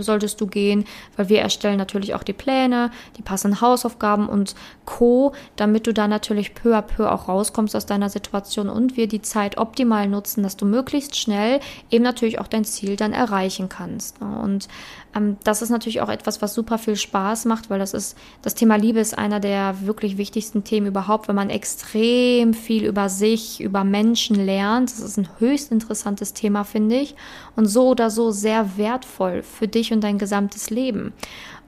solltest 0.00 0.40
du 0.40 0.46
gehen, 0.46 0.84
weil 1.16 1.28
wir 1.28 1.40
erstellen 1.40 1.78
natürlich 1.78 2.14
auch 2.14 2.22
die 2.22 2.32
Pläne, 2.32 2.90
die 3.16 3.22
passenden 3.22 3.60
Hausaufgaben 3.60 4.28
und 4.28 4.54
Co., 4.84 5.32
damit 5.56 5.86
du 5.86 5.92
da 5.92 6.08
natürlich 6.08 6.54
peu 6.54 6.76
à 6.76 6.82
peu 6.82 7.10
auch 7.10 7.28
rauskommst 7.28 7.76
aus 7.76 7.86
deiner 7.86 8.08
Situation 8.08 8.68
und 8.68 8.96
wir 8.96 9.08
die 9.08 9.22
Zeit 9.22 9.58
optimal 9.58 10.08
nutzen, 10.08 10.42
dass 10.42 10.56
du 10.56 10.64
möglichst 10.64 11.16
schnell 11.16 11.60
eben 11.90 12.04
natürlich 12.04 12.38
auch 12.38 12.48
dein 12.48 12.64
Ziel 12.64 12.96
dann 12.96 13.12
erreichen 13.12 13.68
kannst. 13.68 14.20
Ne? 14.20 14.38
Und 14.42 14.68
ähm, 15.14 15.36
das 15.44 15.62
ist 15.62 15.70
natürlich 15.70 16.00
auch 16.00 16.08
etwas, 16.08 16.42
was 16.42 16.54
super 16.54 16.78
viel 16.78 16.96
Spaß 16.96 17.44
macht, 17.46 17.70
weil 17.70 17.78
das 17.78 17.94
ist, 17.94 18.16
das 18.42 18.54
Thema 18.54 18.76
Liebe 18.76 19.00
ist 19.00 19.16
einer 19.16 19.40
der 19.40 19.71
wirklich 19.80 20.18
wichtigsten 20.18 20.64
Themen 20.64 20.86
überhaupt, 20.86 21.28
wenn 21.28 21.34
man 21.34 21.50
extrem 21.50 22.54
viel 22.54 22.84
über 22.84 23.08
sich, 23.08 23.60
über 23.60 23.84
Menschen 23.84 24.36
lernt. 24.36 24.90
Das 24.90 25.00
ist 25.00 25.16
ein 25.16 25.28
höchst 25.38 25.72
interessantes 25.72 26.34
Thema, 26.34 26.64
finde 26.64 26.96
ich. 26.96 27.14
Und 27.56 27.66
so 27.66 27.88
oder 27.88 28.10
so 28.10 28.30
sehr 28.30 28.76
wertvoll 28.76 29.42
für 29.42 29.68
dich 29.68 29.92
und 29.92 30.02
dein 30.02 30.18
gesamtes 30.18 30.70
Leben. 30.70 31.12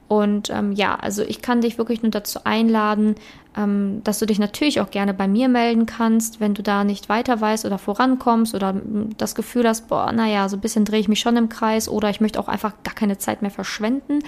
Und 0.06 0.50
ähm, 0.50 0.72
ja, 0.72 0.94
also 0.96 1.22
ich 1.22 1.40
kann 1.40 1.62
dich 1.62 1.78
wirklich 1.78 2.02
nur 2.02 2.10
dazu 2.10 2.40
einladen, 2.44 3.14
ähm, 3.56 4.02
dass 4.04 4.18
du 4.18 4.26
dich 4.26 4.38
natürlich 4.38 4.80
auch 4.80 4.90
gerne 4.90 5.14
bei 5.14 5.26
mir 5.26 5.48
melden 5.48 5.86
kannst, 5.86 6.40
wenn 6.40 6.54
du 6.54 6.62
da 6.62 6.84
nicht 6.84 7.08
weiter 7.08 7.40
weißt 7.40 7.64
oder 7.64 7.78
vorankommst 7.78 8.54
oder 8.54 8.70
hm, 8.70 9.10
das 9.16 9.34
Gefühl 9.34 9.66
hast, 9.66 9.88
boah, 9.88 10.12
naja, 10.12 10.48
so 10.48 10.56
ein 10.56 10.60
bisschen 10.60 10.84
drehe 10.84 11.00
ich 11.00 11.08
mich 11.08 11.20
schon 11.20 11.36
im 11.36 11.48
Kreis 11.48 11.88
oder 11.88 12.10
ich 12.10 12.20
möchte 12.20 12.38
auch 12.38 12.48
einfach 12.48 12.74
gar 12.84 12.94
keine 12.94 13.18
Zeit 13.18 13.42
mehr 13.42 13.50
verschwenden. 13.50 14.20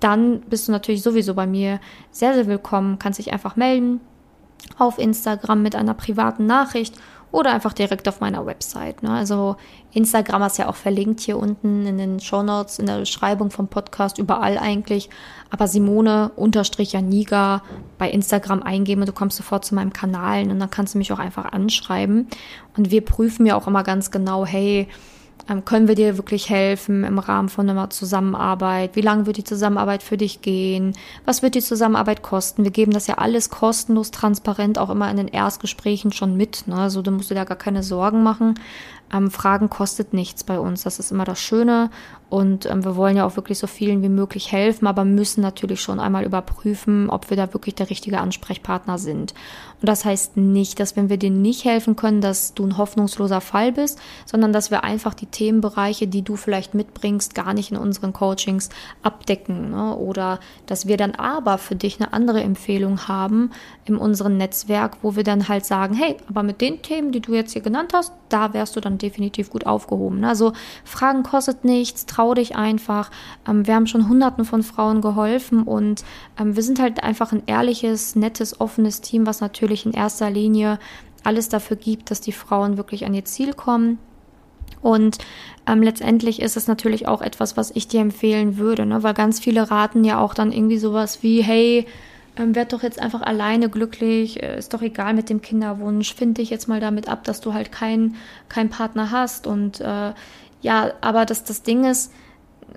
Dann 0.00 0.40
bist 0.42 0.68
du 0.68 0.72
natürlich 0.72 1.02
sowieso 1.02 1.34
bei 1.34 1.46
mir 1.46 1.80
sehr, 2.10 2.34
sehr 2.34 2.46
willkommen, 2.46 2.98
kannst 2.98 3.18
dich 3.18 3.32
einfach 3.32 3.56
melden 3.56 4.00
auf 4.78 4.98
Instagram 4.98 5.62
mit 5.62 5.76
einer 5.76 5.94
privaten 5.94 6.46
Nachricht 6.46 6.94
oder 7.34 7.52
einfach 7.52 7.72
direkt 7.72 8.08
auf 8.08 8.20
meiner 8.20 8.46
Website. 8.46 9.02
Ne? 9.02 9.10
Also 9.10 9.56
Instagram 9.92 10.42
ist 10.42 10.58
ja 10.58 10.68
auch 10.68 10.76
verlinkt 10.76 11.18
hier 11.18 11.36
unten 11.36 11.84
in 11.84 11.98
den 11.98 12.20
Show 12.20 12.44
Notes, 12.44 12.78
in 12.78 12.86
der 12.86 13.00
Beschreibung 13.00 13.50
vom 13.50 13.66
Podcast, 13.66 14.18
überall 14.18 14.56
eigentlich. 14.56 15.10
Aber 15.50 15.66
Simone 15.66 16.30
unterstrich 16.36 16.92
Janiga 16.92 17.62
bei 17.98 18.08
Instagram 18.08 18.62
eingeben 18.62 19.02
und 19.02 19.08
du 19.08 19.12
kommst 19.12 19.36
sofort 19.36 19.64
zu 19.64 19.74
meinem 19.74 19.92
Kanal 19.92 20.48
und 20.48 20.60
dann 20.60 20.70
kannst 20.70 20.94
du 20.94 20.98
mich 20.98 21.12
auch 21.12 21.18
einfach 21.18 21.46
anschreiben. 21.46 22.28
Und 22.76 22.92
wir 22.92 23.04
prüfen 23.04 23.46
ja 23.46 23.56
auch 23.56 23.66
immer 23.66 23.82
ganz 23.82 24.12
genau, 24.12 24.46
hey, 24.46 24.86
können 25.64 25.88
wir 25.88 25.94
dir 25.94 26.16
wirklich 26.16 26.48
helfen 26.48 27.04
im 27.04 27.18
Rahmen 27.18 27.50
von 27.50 27.68
einer 27.68 27.90
Zusammenarbeit? 27.90 28.96
Wie 28.96 29.02
lange 29.02 29.26
wird 29.26 29.36
die 29.36 29.44
Zusammenarbeit 29.44 30.02
für 30.02 30.16
dich 30.16 30.40
gehen? 30.40 30.94
Was 31.26 31.42
wird 31.42 31.54
die 31.54 31.60
Zusammenarbeit 31.60 32.22
kosten? 32.22 32.64
Wir 32.64 32.70
geben 32.70 32.92
das 32.92 33.06
ja 33.06 33.18
alles 33.18 33.50
kostenlos, 33.50 34.10
transparent, 34.10 34.78
auch 34.78 34.88
immer 34.88 35.10
in 35.10 35.18
den 35.18 35.28
Erstgesprächen 35.28 36.12
schon 36.12 36.36
mit. 36.36 36.66
Ne? 36.66 36.76
Also 36.76 37.02
du 37.02 37.10
musst 37.10 37.30
dir 37.30 37.34
da 37.34 37.44
gar 37.44 37.58
keine 37.58 37.82
Sorgen 37.82 38.22
machen. 38.22 38.54
Ähm, 39.12 39.30
Fragen 39.30 39.68
kostet 39.68 40.14
nichts 40.14 40.44
bei 40.44 40.58
uns. 40.58 40.84
Das 40.84 40.98
ist 40.98 41.12
immer 41.12 41.24
das 41.24 41.40
Schöne. 41.40 41.90
Und 42.34 42.66
ähm, 42.66 42.84
wir 42.84 42.96
wollen 42.96 43.16
ja 43.16 43.26
auch 43.26 43.36
wirklich 43.36 43.60
so 43.60 43.68
vielen 43.68 44.02
wie 44.02 44.08
möglich 44.08 44.50
helfen, 44.50 44.88
aber 44.88 45.04
müssen 45.04 45.40
natürlich 45.40 45.80
schon 45.80 46.00
einmal 46.00 46.24
überprüfen, 46.24 47.08
ob 47.08 47.30
wir 47.30 47.36
da 47.36 47.54
wirklich 47.54 47.76
der 47.76 47.90
richtige 47.90 48.18
Ansprechpartner 48.18 48.98
sind. 48.98 49.34
Und 49.80 49.88
das 49.88 50.04
heißt 50.04 50.36
nicht, 50.36 50.80
dass 50.80 50.96
wenn 50.96 51.08
wir 51.08 51.16
dir 51.16 51.30
nicht 51.30 51.64
helfen 51.64 51.94
können, 51.94 52.20
dass 52.20 52.54
du 52.54 52.64
ein 52.64 52.76
hoffnungsloser 52.76 53.40
Fall 53.40 53.70
bist, 53.70 54.00
sondern 54.26 54.52
dass 54.52 54.72
wir 54.72 54.82
einfach 54.82 55.14
die 55.14 55.26
Themenbereiche, 55.26 56.08
die 56.08 56.22
du 56.22 56.34
vielleicht 56.34 56.74
mitbringst, 56.74 57.36
gar 57.36 57.54
nicht 57.54 57.70
in 57.70 57.76
unseren 57.76 58.12
Coachings 58.12 58.68
abdecken. 59.02 59.70
Ne? 59.70 59.94
Oder 59.94 60.40
dass 60.66 60.88
wir 60.88 60.96
dann 60.96 61.14
aber 61.14 61.58
für 61.58 61.76
dich 61.76 62.00
eine 62.00 62.12
andere 62.12 62.42
Empfehlung 62.42 63.06
haben 63.06 63.50
in 63.84 63.96
unserem 63.96 64.38
Netzwerk, 64.38 64.96
wo 65.02 65.14
wir 65.14 65.22
dann 65.22 65.46
halt 65.46 65.66
sagen, 65.66 65.94
hey, 65.94 66.16
aber 66.28 66.42
mit 66.42 66.60
den 66.60 66.82
Themen, 66.82 67.12
die 67.12 67.20
du 67.20 67.34
jetzt 67.34 67.52
hier 67.52 67.62
genannt 67.62 67.92
hast, 67.94 68.12
da 68.30 68.54
wärst 68.54 68.74
du 68.74 68.80
dann 68.80 68.98
definitiv 68.98 69.50
gut 69.50 69.66
aufgehoben. 69.66 70.20
Ne? 70.20 70.28
Also 70.28 70.54
Fragen 70.84 71.22
kostet 71.22 71.64
nichts, 71.64 72.06
trau 72.06 72.23
dich 72.32 72.56
einfach. 72.56 73.10
Ähm, 73.46 73.66
wir 73.66 73.74
haben 73.74 73.86
schon 73.86 74.08
hunderten 74.08 74.46
von 74.46 74.62
Frauen 74.62 75.02
geholfen 75.02 75.64
und 75.64 76.02
ähm, 76.40 76.56
wir 76.56 76.62
sind 76.62 76.80
halt 76.80 77.02
einfach 77.02 77.32
ein 77.32 77.42
ehrliches, 77.44 78.16
nettes, 78.16 78.58
offenes 78.58 79.02
Team, 79.02 79.26
was 79.26 79.42
natürlich 79.42 79.84
in 79.84 79.92
erster 79.92 80.30
Linie 80.30 80.78
alles 81.24 81.50
dafür 81.50 81.76
gibt, 81.76 82.10
dass 82.10 82.22
die 82.22 82.32
Frauen 82.32 82.78
wirklich 82.78 83.04
an 83.04 83.12
ihr 83.12 83.26
Ziel 83.26 83.52
kommen. 83.52 83.98
Und 84.80 85.18
ähm, 85.66 85.82
letztendlich 85.82 86.40
ist 86.40 86.56
es 86.56 86.68
natürlich 86.68 87.08
auch 87.08 87.22
etwas, 87.22 87.56
was 87.56 87.70
ich 87.70 87.88
dir 87.88 88.00
empfehlen 88.00 88.58
würde, 88.58 88.86
ne? 88.86 89.02
weil 89.02 89.14
ganz 89.14 89.40
viele 89.40 89.70
raten 89.70 90.04
ja 90.04 90.20
auch 90.20 90.34
dann 90.34 90.52
irgendwie 90.52 90.78
sowas 90.78 91.22
wie, 91.22 91.42
hey, 91.42 91.86
ähm, 92.36 92.54
werd 92.54 92.72
doch 92.72 92.82
jetzt 92.82 93.00
einfach 93.00 93.22
alleine 93.22 93.68
glücklich, 93.68 94.42
äh, 94.42 94.58
ist 94.58 94.74
doch 94.74 94.82
egal 94.82 95.14
mit 95.14 95.30
dem 95.30 95.40
Kinderwunsch, 95.40 96.14
find 96.14 96.38
dich 96.38 96.50
jetzt 96.50 96.68
mal 96.68 96.80
damit 96.80 97.08
ab, 97.08 97.24
dass 97.24 97.40
du 97.40 97.54
halt 97.54 97.70
keinen 97.70 98.16
kein 98.48 98.70
Partner 98.70 99.10
hast. 99.10 99.46
Und 99.46 99.80
äh, 99.80 100.12
ja, 100.64 100.94
aber 101.02 101.26
das, 101.26 101.44
das 101.44 101.62
Ding 101.62 101.84
ist, 101.84 102.10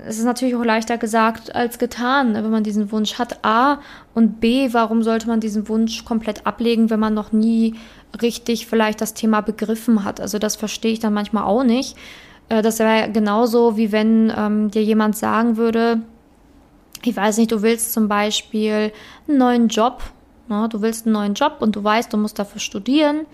es 0.06 0.20
ist 0.20 0.26
natürlich 0.26 0.56
auch 0.56 0.64
leichter 0.64 0.98
gesagt 0.98 1.56
als 1.56 1.80
getan, 1.80 2.34
ne, 2.34 2.44
wenn 2.44 2.52
man 2.52 2.64
diesen 2.64 2.92
Wunsch 2.92 3.18
hat. 3.18 3.46
A 3.46 3.80
und 4.14 4.42
B, 4.42 4.74
warum 4.74 5.04
sollte 5.04 5.28
man 5.28 5.40
diesen 5.40 5.70
Wunsch 5.70 6.04
komplett 6.04 6.46
ablegen, 6.46 6.90
wenn 6.90 7.00
man 7.00 7.14
noch 7.14 7.32
nie 7.32 7.76
richtig 8.22 8.68
vielleicht 8.68 9.00
das 9.00 9.14
Thema 9.14 9.40
begriffen 9.40 10.04
hat? 10.04 10.20
Also 10.20 10.38
das 10.38 10.58
verstehe 10.58 10.92
ich 10.92 11.00
dann 11.00 11.14
manchmal 11.14 11.46
auch 11.46 11.64
nicht. 11.64 11.96
Äh, 12.50 12.62
das 12.62 12.80
wäre 12.80 13.10
genauso, 13.10 13.78
wie 13.78 13.94
wenn 13.94 14.34
ähm, 14.36 14.70
dir 14.70 14.84
jemand 14.84 15.16
sagen 15.16 15.56
würde, 15.56 16.02
ich 17.06 17.16
weiß 17.16 17.38
nicht, 17.38 17.54
du 17.54 17.62
willst 17.62 17.94
zum 17.94 18.10
Beispiel 18.10 18.92
einen 19.30 19.38
neuen 19.38 19.68
Job, 19.70 20.04
ne? 20.50 20.68
du 20.70 20.82
willst 20.82 21.06
einen 21.06 21.14
neuen 21.14 21.36
Job 21.36 21.58
und 21.62 21.78
du 21.78 21.84
weißt, 21.86 22.12
du 22.12 22.18
musst 22.18 22.38
dafür 22.38 22.60
studieren 22.60 23.26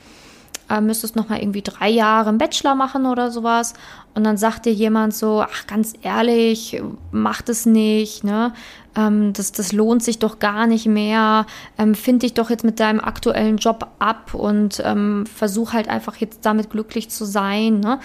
äh, 0.74 0.82
müsstest 0.82 1.16
noch 1.16 1.30
mal 1.30 1.40
irgendwie 1.40 1.62
drei 1.62 1.90
Jahre 1.90 2.30
einen 2.30 2.38
Bachelor 2.38 2.76
machen 2.76 3.06
oder 3.06 3.32
sowas. 3.32 3.74
Und 4.16 4.24
dann 4.24 4.38
sagt 4.38 4.66
dir 4.66 4.74
jemand 4.74 5.14
so, 5.14 5.42
ach, 5.42 5.68
ganz 5.68 5.94
ehrlich, 6.02 6.82
mach 7.12 7.42
das 7.42 7.66
nicht, 7.66 8.24
ne? 8.24 8.54
Ähm, 8.96 9.34
das, 9.34 9.52
das 9.52 9.72
lohnt 9.72 10.04
sich 10.04 10.20
doch 10.20 10.40
gar 10.40 10.68
nicht 10.68 10.86
mehr. 10.86 11.46
Ähm, 11.78 11.96
find 11.96 12.24
dich 12.24 12.34
doch 12.34 12.50
jetzt 12.50 12.64
mit 12.64 12.80
deinem 12.80 13.00
aktuellen 13.00 13.58
Job 13.58 13.88
ab 14.00 14.34
und 14.34 14.82
ähm, 14.84 15.26
versuch 15.26 15.74
halt 15.74 15.90
einfach 15.90 16.16
jetzt 16.18 16.46
damit 16.46 16.70
glücklich 16.70 17.10
zu 17.10 17.26
sein, 17.26 17.80
ne? 17.80 18.00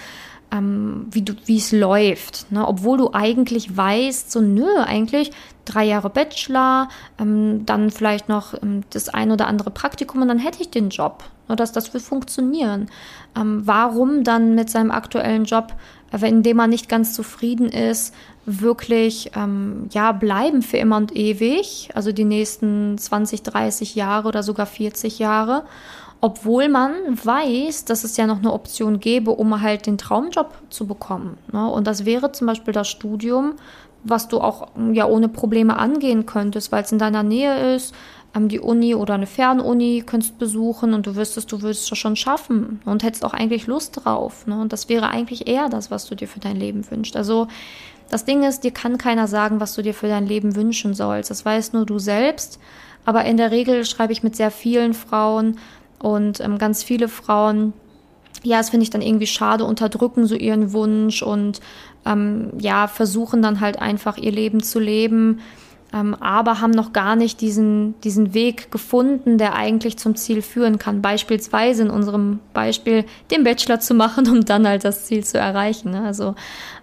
Ähm, 0.51 1.07
wie 1.11 1.21
du, 1.21 1.33
wie 1.45 1.57
es 1.57 1.71
läuft, 1.71 2.51
ne? 2.51 2.67
obwohl 2.67 2.97
du 2.97 3.13
eigentlich 3.13 3.75
weißt, 3.75 4.31
so 4.31 4.41
nö, 4.41 4.67
eigentlich 4.83 5.31
drei 5.65 5.85
Jahre 5.85 6.09
Bachelor, 6.09 6.89
ähm, 7.19 7.65
dann 7.65 7.91
vielleicht 7.91 8.29
noch 8.29 8.53
ähm, 8.61 8.83
das 8.89 9.09
ein 9.09 9.31
oder 9.31 9.47
andere 9.47 9.71
Praktikum 9.71 10.21
und 10.21 10.27
dann 10.27 10.39
hätte 10.39 10.61
ich 10.61 10.69
den 10.69 10.89
Job. 10.89 11.23
Ne? 11.47 11.55
Dass 11.55 11.71
das 11.71 11.93
will 11.93 12.01
funktionieren. 12.01 12.89
Ähm, 13.35 13.61
warum 13.65 14.23
dann 14.23 14.55
mit 14.55 14.69
seinem 14.69 14.91
aktuellen 14.91 15.45
Job, 15.45 15.73
äh, 16.11 16.27
in 16.27 16.43
dem 16.43 16.57
man 16.57 16.69
nicht 16.69 16.89
ganz 16.89 17.13
zufrieden 17.13 17.69
ist, 17.69 18.13
wirklich 18.45 19.31
ähm, 19.35 19.87
ja 19.91 20.11
bleiben 20.11 20.63
für 20.63 20.77
immer 20.77 20.97
und 20.97 21.15
ewig, 21.15 21.89
also 21.93 22.11
die 22.11 22.25
nächsten 22.25 22.97
20, 22.97 23.43
30 23.43 23.93
Jahre 23.93 24.27
oder 24.27 24.41
sogar 24.41 24.65
40 24.65 25.19
Jahre 25.19 25.65
obwohl 26.21 26.67
man 26.67 26.93
weiß, 27.23 27.85
dass 27.85 28.03
es 28.03 28.17
ja 28.17 28.27
noch 28.27 28.39
eine 28.39 28.51
Option 28.51 28.99
gäbe, 28.99 29.31
um 29.31 29.61
halt 29.61 29.85
den 29.85 29.97
Traumjob 29.97 30.53
zu 30.69 30.85
bekommen. 30.85 31.37
Ne? 31.51 31.69
Und 31.69 31.87
das 31.87 32.05
wäre 32.05 32.31
zum 32.31 32.47
Beispiel 32.47 32.73
das 32.73 32.89
Studium, 32.89 33.53
was 34.03 34.27
du 34.27 34.39
auch 34.39 34.67
ja 34.93 35.05
ohne 35.05 35.29
Probleme 35.29 35.77
angehen 35.77 36.25
könntest, 36.25 36.71
weil 36.71 36.83
es 36.83 36.91
in 36.91 36.99
deiner 36.99 37.23
Nähe 37.23 37.75
ist, 37.75 37.93
ähm, 38.35 38.49
die 38.49 38.59
Uni 38.59 38.95
oder 38.95 39.13
eine 39.13 39.27
Fernuni 39.27 40.03
könntest 40.05 40.37
besuchen 40.39 40.93
und 40.93 41.07
du 41.07 41.15
wüsstest, 41.15 41.51
du 41.51 41.61
würdest 41.61 41.91
es 41.91 41.97
schon 41.97 42.15
schaffen 42.15 42.81
und 42.85 43.03
hättest 43.03 43.25
auch 43.25 43.33
eigentlich 43.33 43.67
Lust 43.67 44.01
drauf. 44.03 44.45
Ne? 44.45 44.59
Und 44.59 44.73
das 44.73 44.89
wäre 44.89 45.09
eigentlich 45.09 45.47
eher 45.47 45.69
das, 45.69 45.89
was 45.89 46.05
du 46.05 46.15
dir 46.15 46.27
für 46.27 46.39
dein 46.39 46.57
Leben 46.57 46.89
wünschst. 46.89 47.15
Also 47.15 47.47
das 48.09 48.25
Ding 48.25 48.43
ist, 48.43 48.63
dir 48.63 48.71
kann 48.71 48.97
keiner 48.97 49.27
sagen, 49.27 49.59
was 49.59 49.75
du 49.75 49.81
dir 49.81 49.93
für 49.93 50.07
dein 50.07 50.25
Leben 50.25 50.55
wünschen 50.55 50.93
sollst. 50.93 51.29
Das 51.29 51.45
weißt 51.45 51.73
nur 51.73 51.85
du 51.85 51.99
selbst. 51.99 52.59
Aber 53.05 53.25
in 53.25 53.37
der 53.37 53.51
Regel 53.51 53.85
schreibe 53.85 54.13
ich 54.13 54.23
mit 54.23 54.35
sehr 54.35 54.51
vielen 54.51 54.93
Frauen, 54.93 55.57
und 55.99 56.39
ähm, 56.39 56.57
ganz 56.57 56.83
viele 56.83 57.07
Frauen, 57.07 57.73
ja, 58.43 58.57
das 58.57 58.69
finde 58.69 58.83
ich 58.83 58.89
dann 58.89 59.01
irgendwie 59.01 59.27
schade, 59.27 59.65
unterdrücken 59.65 60.25
so 60.25 60.35
ihren 60.35 60.71
Wunsch 60.73 61.21
und 61.21 61.59
ähm, 62.05 62.51
ja, 62.59 62.87
versuchen 62.87 63.41
dann 63.41 63.59
halt 63.59 63.79
einfach 63.79 64.17
ihr 64.17 64.31
Leben 64.31 64.63
zu 64.63 64.79
leben, 64.79 65.41
ähm, 65.93 66.13
aber 66.15 66.61
haben 66.61 66.71
noch 66.71 66.93
gar 66.93 67.15
nicht 67.15 67.41
diesen, 67.41 67.99
diesen 68.01 68.33
Weg 68.33 68.71
gefunden, 68.71 69.37
der 69.37 69.55
eigentlich 69.55 69.97
zum 69.97 70.15
Ziel 70.15 70.41
führen 70.41 70.77
kann. 70.77 71.01
Beispielsweise 71.01 71.83
in 71.83 71.89
unserem 71.89 72.39
Beispiel 72.53 73.05
den 73.31 73.43
Bachelor 73.43 73.79
zu 73.79 73.93
machen, 73.93 74.29
um 74.29 74.45
dann 74.45 74.67
halt 74.67 74.83
das 74.83 75.05
Ziel 75.05 75.23
zu 75.23 75.37
erreichen. 75.39 75.91
Ne? 75.91 76.03
Also 76.03 76.35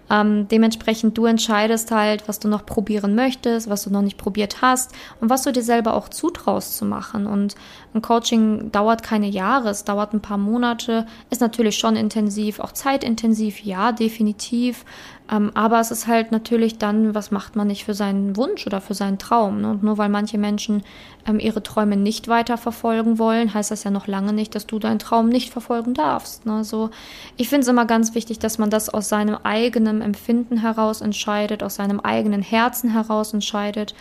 ähm, 0.09 0.47
dementsprechend, 0.47 1.17
du 1.17 1.25
entscheidest 1.25 1.91
halt, 1.91 2.27
was 2.27 2.39
du 2.39 2.47
noch 2.47 2.65
probieren 2.65 3.15
möchtest, 3.15 3.69
was 3.69 3.83
du 3.83 3.89
noch 3.89 4.01
nicht 4.01 4.17
probiert 4.17 4.61
hast 4.61 4.93
und 5.19 5.29
was 5.29 5.43
du 5.43 5.51
dir 5.51 5.63
selber 5.63 5.95
auch 5.95 6.09
zutraust 6.09 6.77
zu 6.77 6.85
machen. 6.85 7.27
Und 7.27 7.55
ein 7.93 8.01
Coaching 8.01 8.71
dauert 8.71 9.03
keine 9.03 9.27
Jahre, 9.27 9.69
es 9.69 9.83
dauert 9.83 10.13
ein 10.13 10.21
paar 10.21 10.37
Monate, 10.37 11.05
ist 11.29 11.41
natürlich 11.41 11.77
schon 11.77 11.95
intensiv, 11.95 12.59
auch 12.59 12.71
zeitintensiv, 12.71 13.59
ja, 13.59 13.91
definitiv. 13.91 14.85
Ähm, 15.29 15.51
aber 15.53 15.79
es 15.79 15.91
ist 15.91 16.07
halt 16.07 16.31
natürlich 16.31 16.77
dann, 16.77 17.13
was 17.13 17.31
macht 17.31 17.55
man 17.55 17.67
nicht 17.67 17.83
für 17.83 17.93
seinen 17.93 18.37
Wunsch 18.37 18.65
oder 18.65 18.79
für 18.79 18.93
seinen 18.93 19.17
Traum. 19.17 19.61
Ne? 19.61 19.71
Und 19.71 19.83
nur 19.83 19.97
weil 19.97 20.09
manche 20.09 20.37
Menschen 20.37 20.83
ähm, 21.27 21.39
ihre 21.39 21.61
Träume 21.61 21.97
nicht 21.97 22.27
weiter 22.27 22.57
verfolgen 22.57 23.19
wollen, 23.19 23.53
heißt 23.53 23.71
das 23.71 23.83
ja 23.83 23.91
noch 23.91 24.07
lange 24.07 24.31
nicht, 24.31 24.55
dass 24.55 24.67
du 24.67 24.79
deinen 24.79 24.99
Traum 24.99 25.27
nicht 25.29 25.51
verfolgen 25.51 25.93
darfst. 25.93 26.45
Ne? 26.45 26.63
So, 26.63 26.91
ich 27.35 27.49
finde 27.49 27.63
es 27.63 27.67
immer 27.67 27.85
ganz 27.85 28.15
wichtig, 28.15 28.39
dass 28.39 28.57
man 28.57 28.69
das 28.69 28.89
aus 28.89 29.09
seinem 29.09 29.37
eigenen 29.43 30.01
Empfinden 30.01 30.57
heraus 30.57 31.01
entscheidet, 31.01 31.61
aus 31.61 31.75
seinem 31.75 31.99
eigenen 31.99 32.41
Herzen 32.41 32.89
heraus 32.89 33.33
entscheidet. 33.33 33.93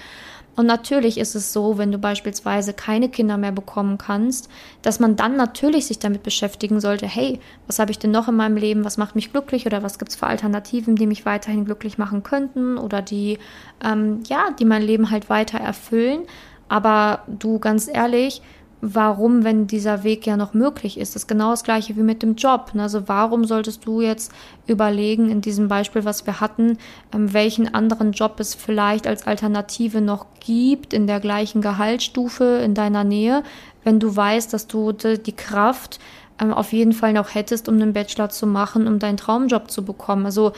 Und 0.56 0.66
natürlich 0.66 1.18
ist 1.18 1.34
es 1.34 1.52
so, 1.52 1.76
wenn 1.76 1.92
du 1.92 1.98
beispielsweise 1.98 2.72
keine 2.72 3.10
Kinder 3.10 3.36
mehr 3.36 3.52
bekommen 3.52 3.98
kannst, 3.98 4.48
dass 4.82 4.98
man 4.98 5.14
dann 5.14 5.36
natürlich 5.36 5.86
sich 5.86 5.98
damit 5.98 6.22
beschäftigen 6.22 6.80
sollte, 6.80 7.06
hey, 7.06 7.40
was 7.66 7.78
habe 7.78 7.90
ich 7.90 7.98
denn 7.98 8.10
noch 8.10 8.26
in 8.26 8.36
meinem 8.36 8.56
Leben, 8.56 8.84
was 8.84 8.96
macht 8.96 9.14
mich 9.14 9.32
glücklich 9.32 9.66
oder 9.66 9.82
was 9.82 9.98
gibt 9.98 10.10
es 10.10 10.16
für 10.16 10.26
Alternativen, 10.26 10.96
die 10.96 11.06
mich 11.06 11.26
weiterhin 11.26 11.66
glücklich 11.66 11.98
machen 11.98 12.22
könnten 12.22 12.78
oder 12.78 13.02
die, 13.02 13.38
ähm, 13.84 14.22
ja, 14.26 14.50
die 14.58 14.64
mein 14.64 14.82
Leben 14.82 15.10
halt 15.10 15.28
weiter 15.28 15.58
erfüllen. 15.58 16.22
Aber 16.68 17.22
du, 17.28 17.58
ganz 17.58 17.86
ehrlich, 17.86 18.42
warum, 18.80 19.42
wenn 19.42 19.66
dieser 19.66 20.04
Weg 20.04 20.26
ja 20.26 20.36
noch 20.36 20.54
möglich 20.54 20.98
ist. 20.98 21.14
Das 21.14 21.22
ist 21.22 21.28
genau 21.28 21.50
das 21.50 21.64
gleiche 21.64 21.96
wie 21.96 22.02
mit 22.02 22.22
dem 22.22 22.34
Job. 22.34 22.70
Ne? 22.74 22.82
Also 22.82 23.08
warum 23.08 23.44
solltest 23.44 23.86
du 23.86 24.00
jetzt 24.00 24.32
überlegen, 24.66 25.30
in 25.30 25.40
diesem 25.40 25.68
Beispiel, 25.68 26.04
was 26.04 26.26
wir 26.26 26.40
hatten, 26.40 26.78
ähm, 27.12 27.32
welchen 27.32 27.74
anderen 27.74 28.12
Job 28.12 28.38
es 28.38 28.54
vielleicht 28.54 29.06
als 29.06 29.26
Alternative 29.26 30.00
noch 30.00 30.26
gibt 30.40 30.92
in 30.92 31.06
der 31.06 31.20
gleichen 31.20 31.62
Gehaltsstufe 31.62 32.60
in 32.64 32.74
deiner 32.74 33.04
Nähe, 33.04 33.42
wenn 33.82 33.98
du 33.98 34.14
weißt, 34.14 34.52
dass 34.52 34.66
du 34.66 34.92
die 34.92 35.36
Kraft 35.36 35.98
ähm, 36.40 36.52
auf 36.52 36.72
jeden 36.72 36.92
Fall 36.92 37.12
noch 37.12 37.34
hättest, 37.34 37.68
um 37.68 37.76
einen 37.76 37.92
Bachelor 37.92 38.28
zu 38.28 38.46
machen, 38.46 38.86
um 38.86 38.98
deinen 38.98 39.16
Traumjob 39.16 39.70
zu 39.70 39.84
bekommen. 39.84 40.26
Also 40.26 40.52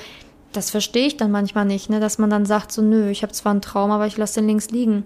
das 0.52 0.70
verstehe 0.70 1.06
ich 1.06 1.16
dann 1.16 1.30
manchmal 1.30 1.66
nicht, 1.66 1.88
ne? 1.90 2.00
dass 2.00 2.18
man 2.18 2.30
dann 2.30 2.46
sagt 2.46 2.72
so, 2.72 2.82
nö, 2.82 3.10
ich 3.10 3.22
habe 3.22 3.32
zwar 3.32 3.52
einen 3.52 3.62
Traum, 3.62 3.90
aber 3.90 4.06
ich 4.06 4.16
lasse 4.16 4.40
den 4.40 4.48
links 4.48 4.70
liegen. 4.70 5.04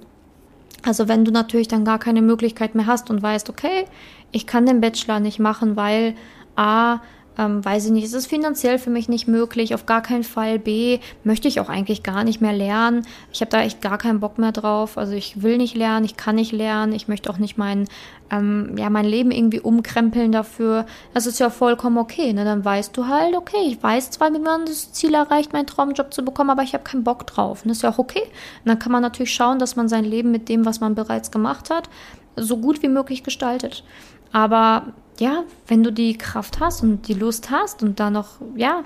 Also 0.85 1.09
wenn 1.09 1.25
du 1.25 1.31
natürlich 1.31 1.69
dann 1.69 1.85
gar 1.85 1.99
keine 1.99 2.23
Möglichkeit 2.23 2.75
mehr 2.75 2.87
hast 2.87 3.11
und 3.11 3.23
weißt, 3.23 3.49
okay, 3.49 3.85
ich 4.33 4.47
kann 4.47 4.67
den 4.67 4.81
Bachelor 4.81 5.21
nicht 5.21 5.39
machen, 5.39 5.77
weil 5.77 6.15
A, 6.57 6.99
ähm, 7.39 7.65
weiß 7.65 7.87
ich 7.87 7.93
nicht, 7.93 8.05
ist 8.05 8.15
es 8.15 8.27
finanziell 8.27 8.79
für 8.79 8.91
mich 8.91 9.09
nicht 9.09 9.27
möglich, 9.27 9.75
auf 9.75 9.87
gar 9.87 10.03
keinen 10.03 10.25
Fall. 10.25 10.59
B, 10.59 10.99
möchte 11.25 11.49
ich 11.49 11.61
auch 11.61 11.69
eigentlich 11.69 12.03
gar 12.03 12.25
nicht 12.25 12.41
mehr 12.41 12.53
lernen. 12.53 13.07
Ich 13.33 13.41
habe 13.41 13.51
da 13.51 13.63
echt 13.63 13.81
gar 13.81 13.99
keinen 13.99 14.21
Bock 14.21 14.39
mehr 14.39 14.53
drauf. 14.53 14.99
Also 14.99 15.15
ich 15.15 15.43
will 15.43 15.57
nicht 15.57 15.75
lernen, 15.75 16.05
ich 16.05 16.17
kann 16.17 16.37
nicht 16.37 16.53
lernen, 16.53 16.93
ich 16.93 17.09
möchte 17.09 17.31
auch 17.31 17.39
nicht 17.39 17.57
mein, 17.57 17.89
ähm, 18.31 18.75
ja, 18.77 18.91
mein 18.91 19.07
Leben 19.07 19.31
irgendwie 19.31 19.61
umkrempeln 19.61 20.31
dafür. 20.31 20.85
Das 21.15 21.27
ist 21.27 21.41
ja 21.41 21.49
vollkommen 21.49 21.99
okay. 21.99 22.33
Ne? 22.33 22.45
Dann 22.45 22.65
weißt 22.65 22.97
du 22.97 23.07
halt, 23.07 23.35
okay, 23.35 23.65
ich 23.67 23.83
weiß 23.83 24.11
zwar, 24.11 24.33
wie 24.35 24.39
man 24.39 24.67
das 24.67 24.93
Ziel 24.93 25.15
erreicht, 25.15 25.53
meinen 25.53 25.67
Traumjob 25.67 26.13
zu 26.13 26.25
bekommen, 26.25 26.51
aber 26.51 26.63
ich 26.63 26.75
habe 26.75 26.85
keinen 26.85 27.05
Bock 27.05 27.27
drauf. 27.27 27.63
Das 27.65 27.79
ist 27.79 27.83
ja 27.83 27.91
auch 27.91 27.99
okay. 27.99 28.23
Und 28.23 28.67
dann 28.67 28.79
kann 28.79 28.93
man 28.93 29.03
natürlich 29.03 29.33
schauen, 29.33 29.59
dass 29.59 29.77
man 29.77 29.89
sein 29.89 30.05
Leben 30.05 30.31
mit 30.31 30.49
dem, 30.49 30.67
was 30.67 30.81
man 30.81 30.95
bereits 30.95 31.31
gemacht 31.31 31.71
hat, 31.71 31.89
so 32.37 32.59
gut 32.59 32.83
wie 32.83 32.89
möglich 32.89 33.23
gestaltet. 33.23 33.85
Aber 34.33 34.87
ja, 35.21 35.45
wenn 35.67 35.83
du 35.83 35.93
die 35.93 36.17
Kraft 36.17 36.61
hast 36.61 36.83
und 36.83 37.07
die 37.09 37.15
Lust 37.15 37.51
hast 37.51 37.83
und 37.83 38.01
da 38.01 38.11
noch, 38.11 38.41
ja, 38.57 38.83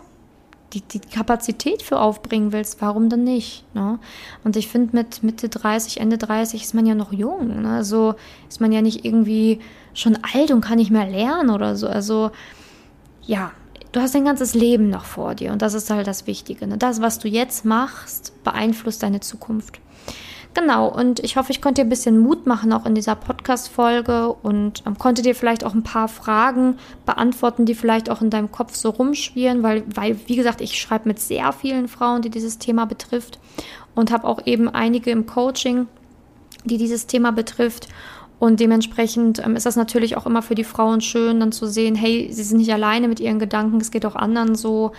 die, 0.72 0.80
die 0.80 1.00
Kapazität 1.00 1.82
für 1.82 2.00
aufbringen 2.00 2.52
willst, 2.52 2.82
warum 2.82 3.09
dann 3.09 3.24
nicht? 3.24 3.64
Ne? 3.74 3.98
Und 4.44 4.56
ich 4.56 4.68
finde, 4.68 4.96
mit 4.96 5.22
Mitte 5.22 5.48
30, 5.48 6.00
Ende 6.00 6.18
30 6.18 6.62
ist 6.62 6.74
man 6.74 6.87
ja 6.87 6.94
noch 6.94 7.12
jung. 7.12 7.62
Ne? 7.62 7.70
Also 7.70 8.14
ist 8.48 8.61
man 8.61 8.72
ja 8.72 8.82
nicht 8.82 9.04
irgendwie 9.04 9.61
schon 9.94 10.18
alt 10.35 10.50
und 10.50 10.61
kann 10.61 10.76
nicht 10.76 10.90
mehr 10.90 11.06
lernen 11.06 11.50
oder 11.50 11.76
so. 11.76 11.87
Also 11.87 12.30
ja, 13.22 13.52
du 13.92 14.00
hast 14.00 14.14
dein 14.14 14.24
ganzes 14.24 14.54
Leben 14.54 14.90
noch 14.90 15.04
vor 15.04 15.35
dir 15.35 15.52
und 15.52 15.62
das 15.62 15.74
ist 15.74 15.88
halt 15.90 16.06
das 16.06 16.26
Wichtige. 16.26 16.66
Ne? 16.66 16.78
Das, 16.78 17.00
was 17.00 17.18
du 17.18 17.28
jetzt 17.28 17.64
machst, 17.64 18.32
beeinflusst 18.44 19.02
deine 19.02 19.20
Zukunft. 19.20 19.80
Genau, 20.57 20.88
und 20.88 21.21
ich 21.21 21.37
hoffe, 21.37 21.53
ich 21.53 21.61
konnte 21.61 21.83
dir 21.83 21.87
ein 21.87 21.90
bisschen 21.90 22.19
Mut 22.19 22.47
machen, 22.47 22.73
auch 22.73 22.87
in 22.87 22.95
dieser 22.95 23.14
Podcast-Folge 23.14 24.33
und 24.42 24.83
ähm, 24.87 24.97
konnte 24.97 25.21
dir 25.21 25.35
vielleicht 25.35 25.64
auch 25.64 25.75
ein 25.75 25.83
paar 25.83 26.09
Fragen 26.09 26.79
beantworten, 27.05 27.66
die 27.66 27.75
vielleicht 27.75 28.09
auch 28.09 28.23
in 28.23 28.31
deinem 28.31 28.51
Kopf 28.51 28.75
so 28.75 28.88
rumschwirren, 28.88 29.62
weil, 29.62 29.85
weil 29.95 30.19
wie 30.25 30.35
gesagt, 30.35 30.62
ich 30.62 30.81
schreibe 30.81 31.09
mit 31.09 31.21
sehr 31.21 31.53
vielen 31.53 31.88
Frauen, 31.88 32.23
die 32.23 32.31
dieses 32.31 32.57
Thema 32.57 32.87
betrifft 32.87 33.38
und 33.95 34.11
habe 34.11 34.27
auch 34.27 34.47
eben 34.47 34.71
einige 34.71 35.11
im 35.11 35.27
Coaching, 35.27 35.88
die 36.64 36.79
dieses 36.79 37.07
Thema 37.07 37.33
betrifft. 37.33 37.88
Und 38.38 38.59
dementsprechend 38.59 39.45
ähm, 39.45 39.57
ist 39.57 39.66
das 39.66 39.77
natürlich 39.77 40.16
auch 40.16 40.25
immer 40.25 40.40
für 40.40 40.55
die 40.55 40.64
Frauen 40.64 41.03
schön, 41.03 41.38
dann 41.38 41.53
zu 41.53 41.66
sehen, 41.66 41.95
hey, 41.95 42.29
sie 42.31 42.45
sind 42.45 42.57
nicht 42.57 42.73
alleine 42.73 43.09
mit 43.09 43.21
ihren 43.21 43.38
Gedanken, 43.38 43.79
es 43.79 43.90
geht 43.90 44.07
auch 44.07 44.16
anderen 44.16 44.55
so. 44.55 44.92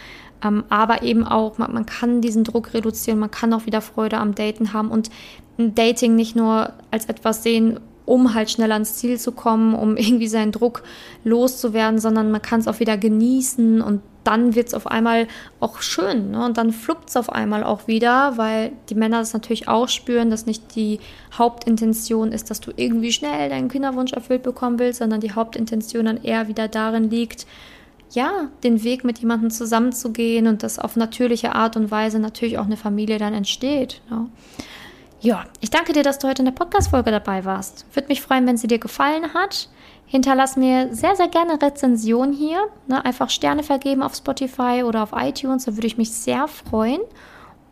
Ähm, 0.44 0.66
aber 0.70 1.02
eben 1.02 1.24
auch, 1.24 1.58
man, 1.58 1.74
man, 1.74 1.88
kann 1.88 2.22
diesen 2.22 2.44
Druck 2.44 2.76
reduzieren, 2.76 3.18
man 3.18 3.32
kann 3.32 3.54
auch 3.54 3.66
wieder 3.66 3.82
Freude 3.82 4.18
am 4.20 4.36
Daten 4.36 4.72
haben 4.72 4.92
und 4.92 5.10
Dating 5.58 6.16
nicht 6.16 6.36
nur 6.36 6.74
als 6.92 7.06
etwas 7.06 7.44
sehen, 7.44 7.80
um 8.06 8.34
halt 8.34 8.50
schnell 8.50 8.72
ans 8.72 8.96
Ziel 8.96 9.20
zu 9.20 9.32
kommen, 9.34 9.76
um 9.76 9.98
irgendwie 9.98 10.28
seinen 10.28 10.52
Druck 10.52 10.84
loszuwerden, 11.24 12.00
sondern 12.00 12.32
man 12.32 12.42
kann 12.42 12.60
es 12.60 12.68
auch 12.68 12.80
wieder 12.80 12.98
genießen 12.98 13.82
und 13.82 14.02
dann 14.24 14.56
wird 14.56 14.68
es 14.68 14.74
auf 14.74 14.88
einmal 14.88 15.28
auch 15.62 15.82
schön. 15.82 16.32
Ne? 16.32 16.44
Und 16.44 16.58
dann 16.58 16.74
fluppt 16.74 17.10
es 17.10 17.16
auf 17.16 17.32
einmal 17.32 17.64
auch 17.64 17.88
wieder, 17.88 18.38
weil 18.38 18.74
die 18.90 18.96
Männer 18.96 19.20
das 19.20 19.32
natürlich 19.34 19.70
auch 19.70 19.88
spüren, 19.88 20.30
dass 20.30 20.46
nicht 20.46 20.76
die 20.76 21.00
Hauptintention 21.38 22.34
ist, 22.34 22.50
dass 22.50 22.60
du 22.60 22.72
irgendwie 22.76 23.14
schnell 23.14 23.50
deinen 23.50 23.70
Kinderwunsch 23.70 24.12
erfüllt 24.12 24.44
bekommen 24.44 24.80
willst, 24.80 25.00
sondern 25.00 25.22
die 25.22 25.32
Hauptintention 25.32 26.06
dann 26.06 26.22
eher 26.22 26.50
wieder 26.50 26.68
darin 26.68 27.10
liegt, 27.10 27.48
ja, 28.12 28.50
den 28.64 28.84
Weg 28.84 29.06
mit 29.06 29.20
jemandem 29.20 29.50
zusammenzugehen 29.50 30.48
und 30.48 30.62
dass 30.62 30.80
auf 30.80 30.98
natürliche 30.98 31.56
Art 31.56 31.78
und 31.78 31.90
Weise 31.90 32.20
natürlich 32.20 32.58
auch 32.58 32.66
eine 32.66 32.78
Familie 32.78 33.20
dann 33.20 33.34
entsteht. 33.34 34.02
Ne? 34.10 34.28
Ja, 35.20 35.46
ich 35.62 35.72
danke 35.72 35.94
dir, 35.94 36.04
dass 36.04 36.20
du 36.20 36.28
heute 36.28 36.44
in 36.44 36.46
der 36.46 36.52
Podcast-Folge 36.52 37.10
dabei 37.10 37.44
warst. 37.44 37.86
Würde 37.94 38.08
mich 38.08 38.22
freuen, 38.22 38.46
wenn 38.46 38.58
sie 38.58 38.68
dir 38.68 38.78
gefallen 38.78 39.34
hat. 39.34 39.68
Hinterlass 40.06 40.56
mir 40.56 40.94
sehr, 40.94 41.16
sehr 41.16 41.28
gerne 41.28 41.60
Rezension 41.60 42.32
hier. 42.32 42.68
Ne? 42.88 43.04
Einfach 43.04 43.32
Sterne 43.32 43.64
vergeben 43.64 44.04
auf 44.04 44.14
Spotify 44.14 44.84
oder 44.86 45.02
auf 45.02 45.10
iTunes, 45.14 45.66
da 45.66 45.76
würde 45.76 45.88
ich 45.88 45.98
mich 45.98 46.12
sehr 46.12 46.48
freuen. 46.48 47.02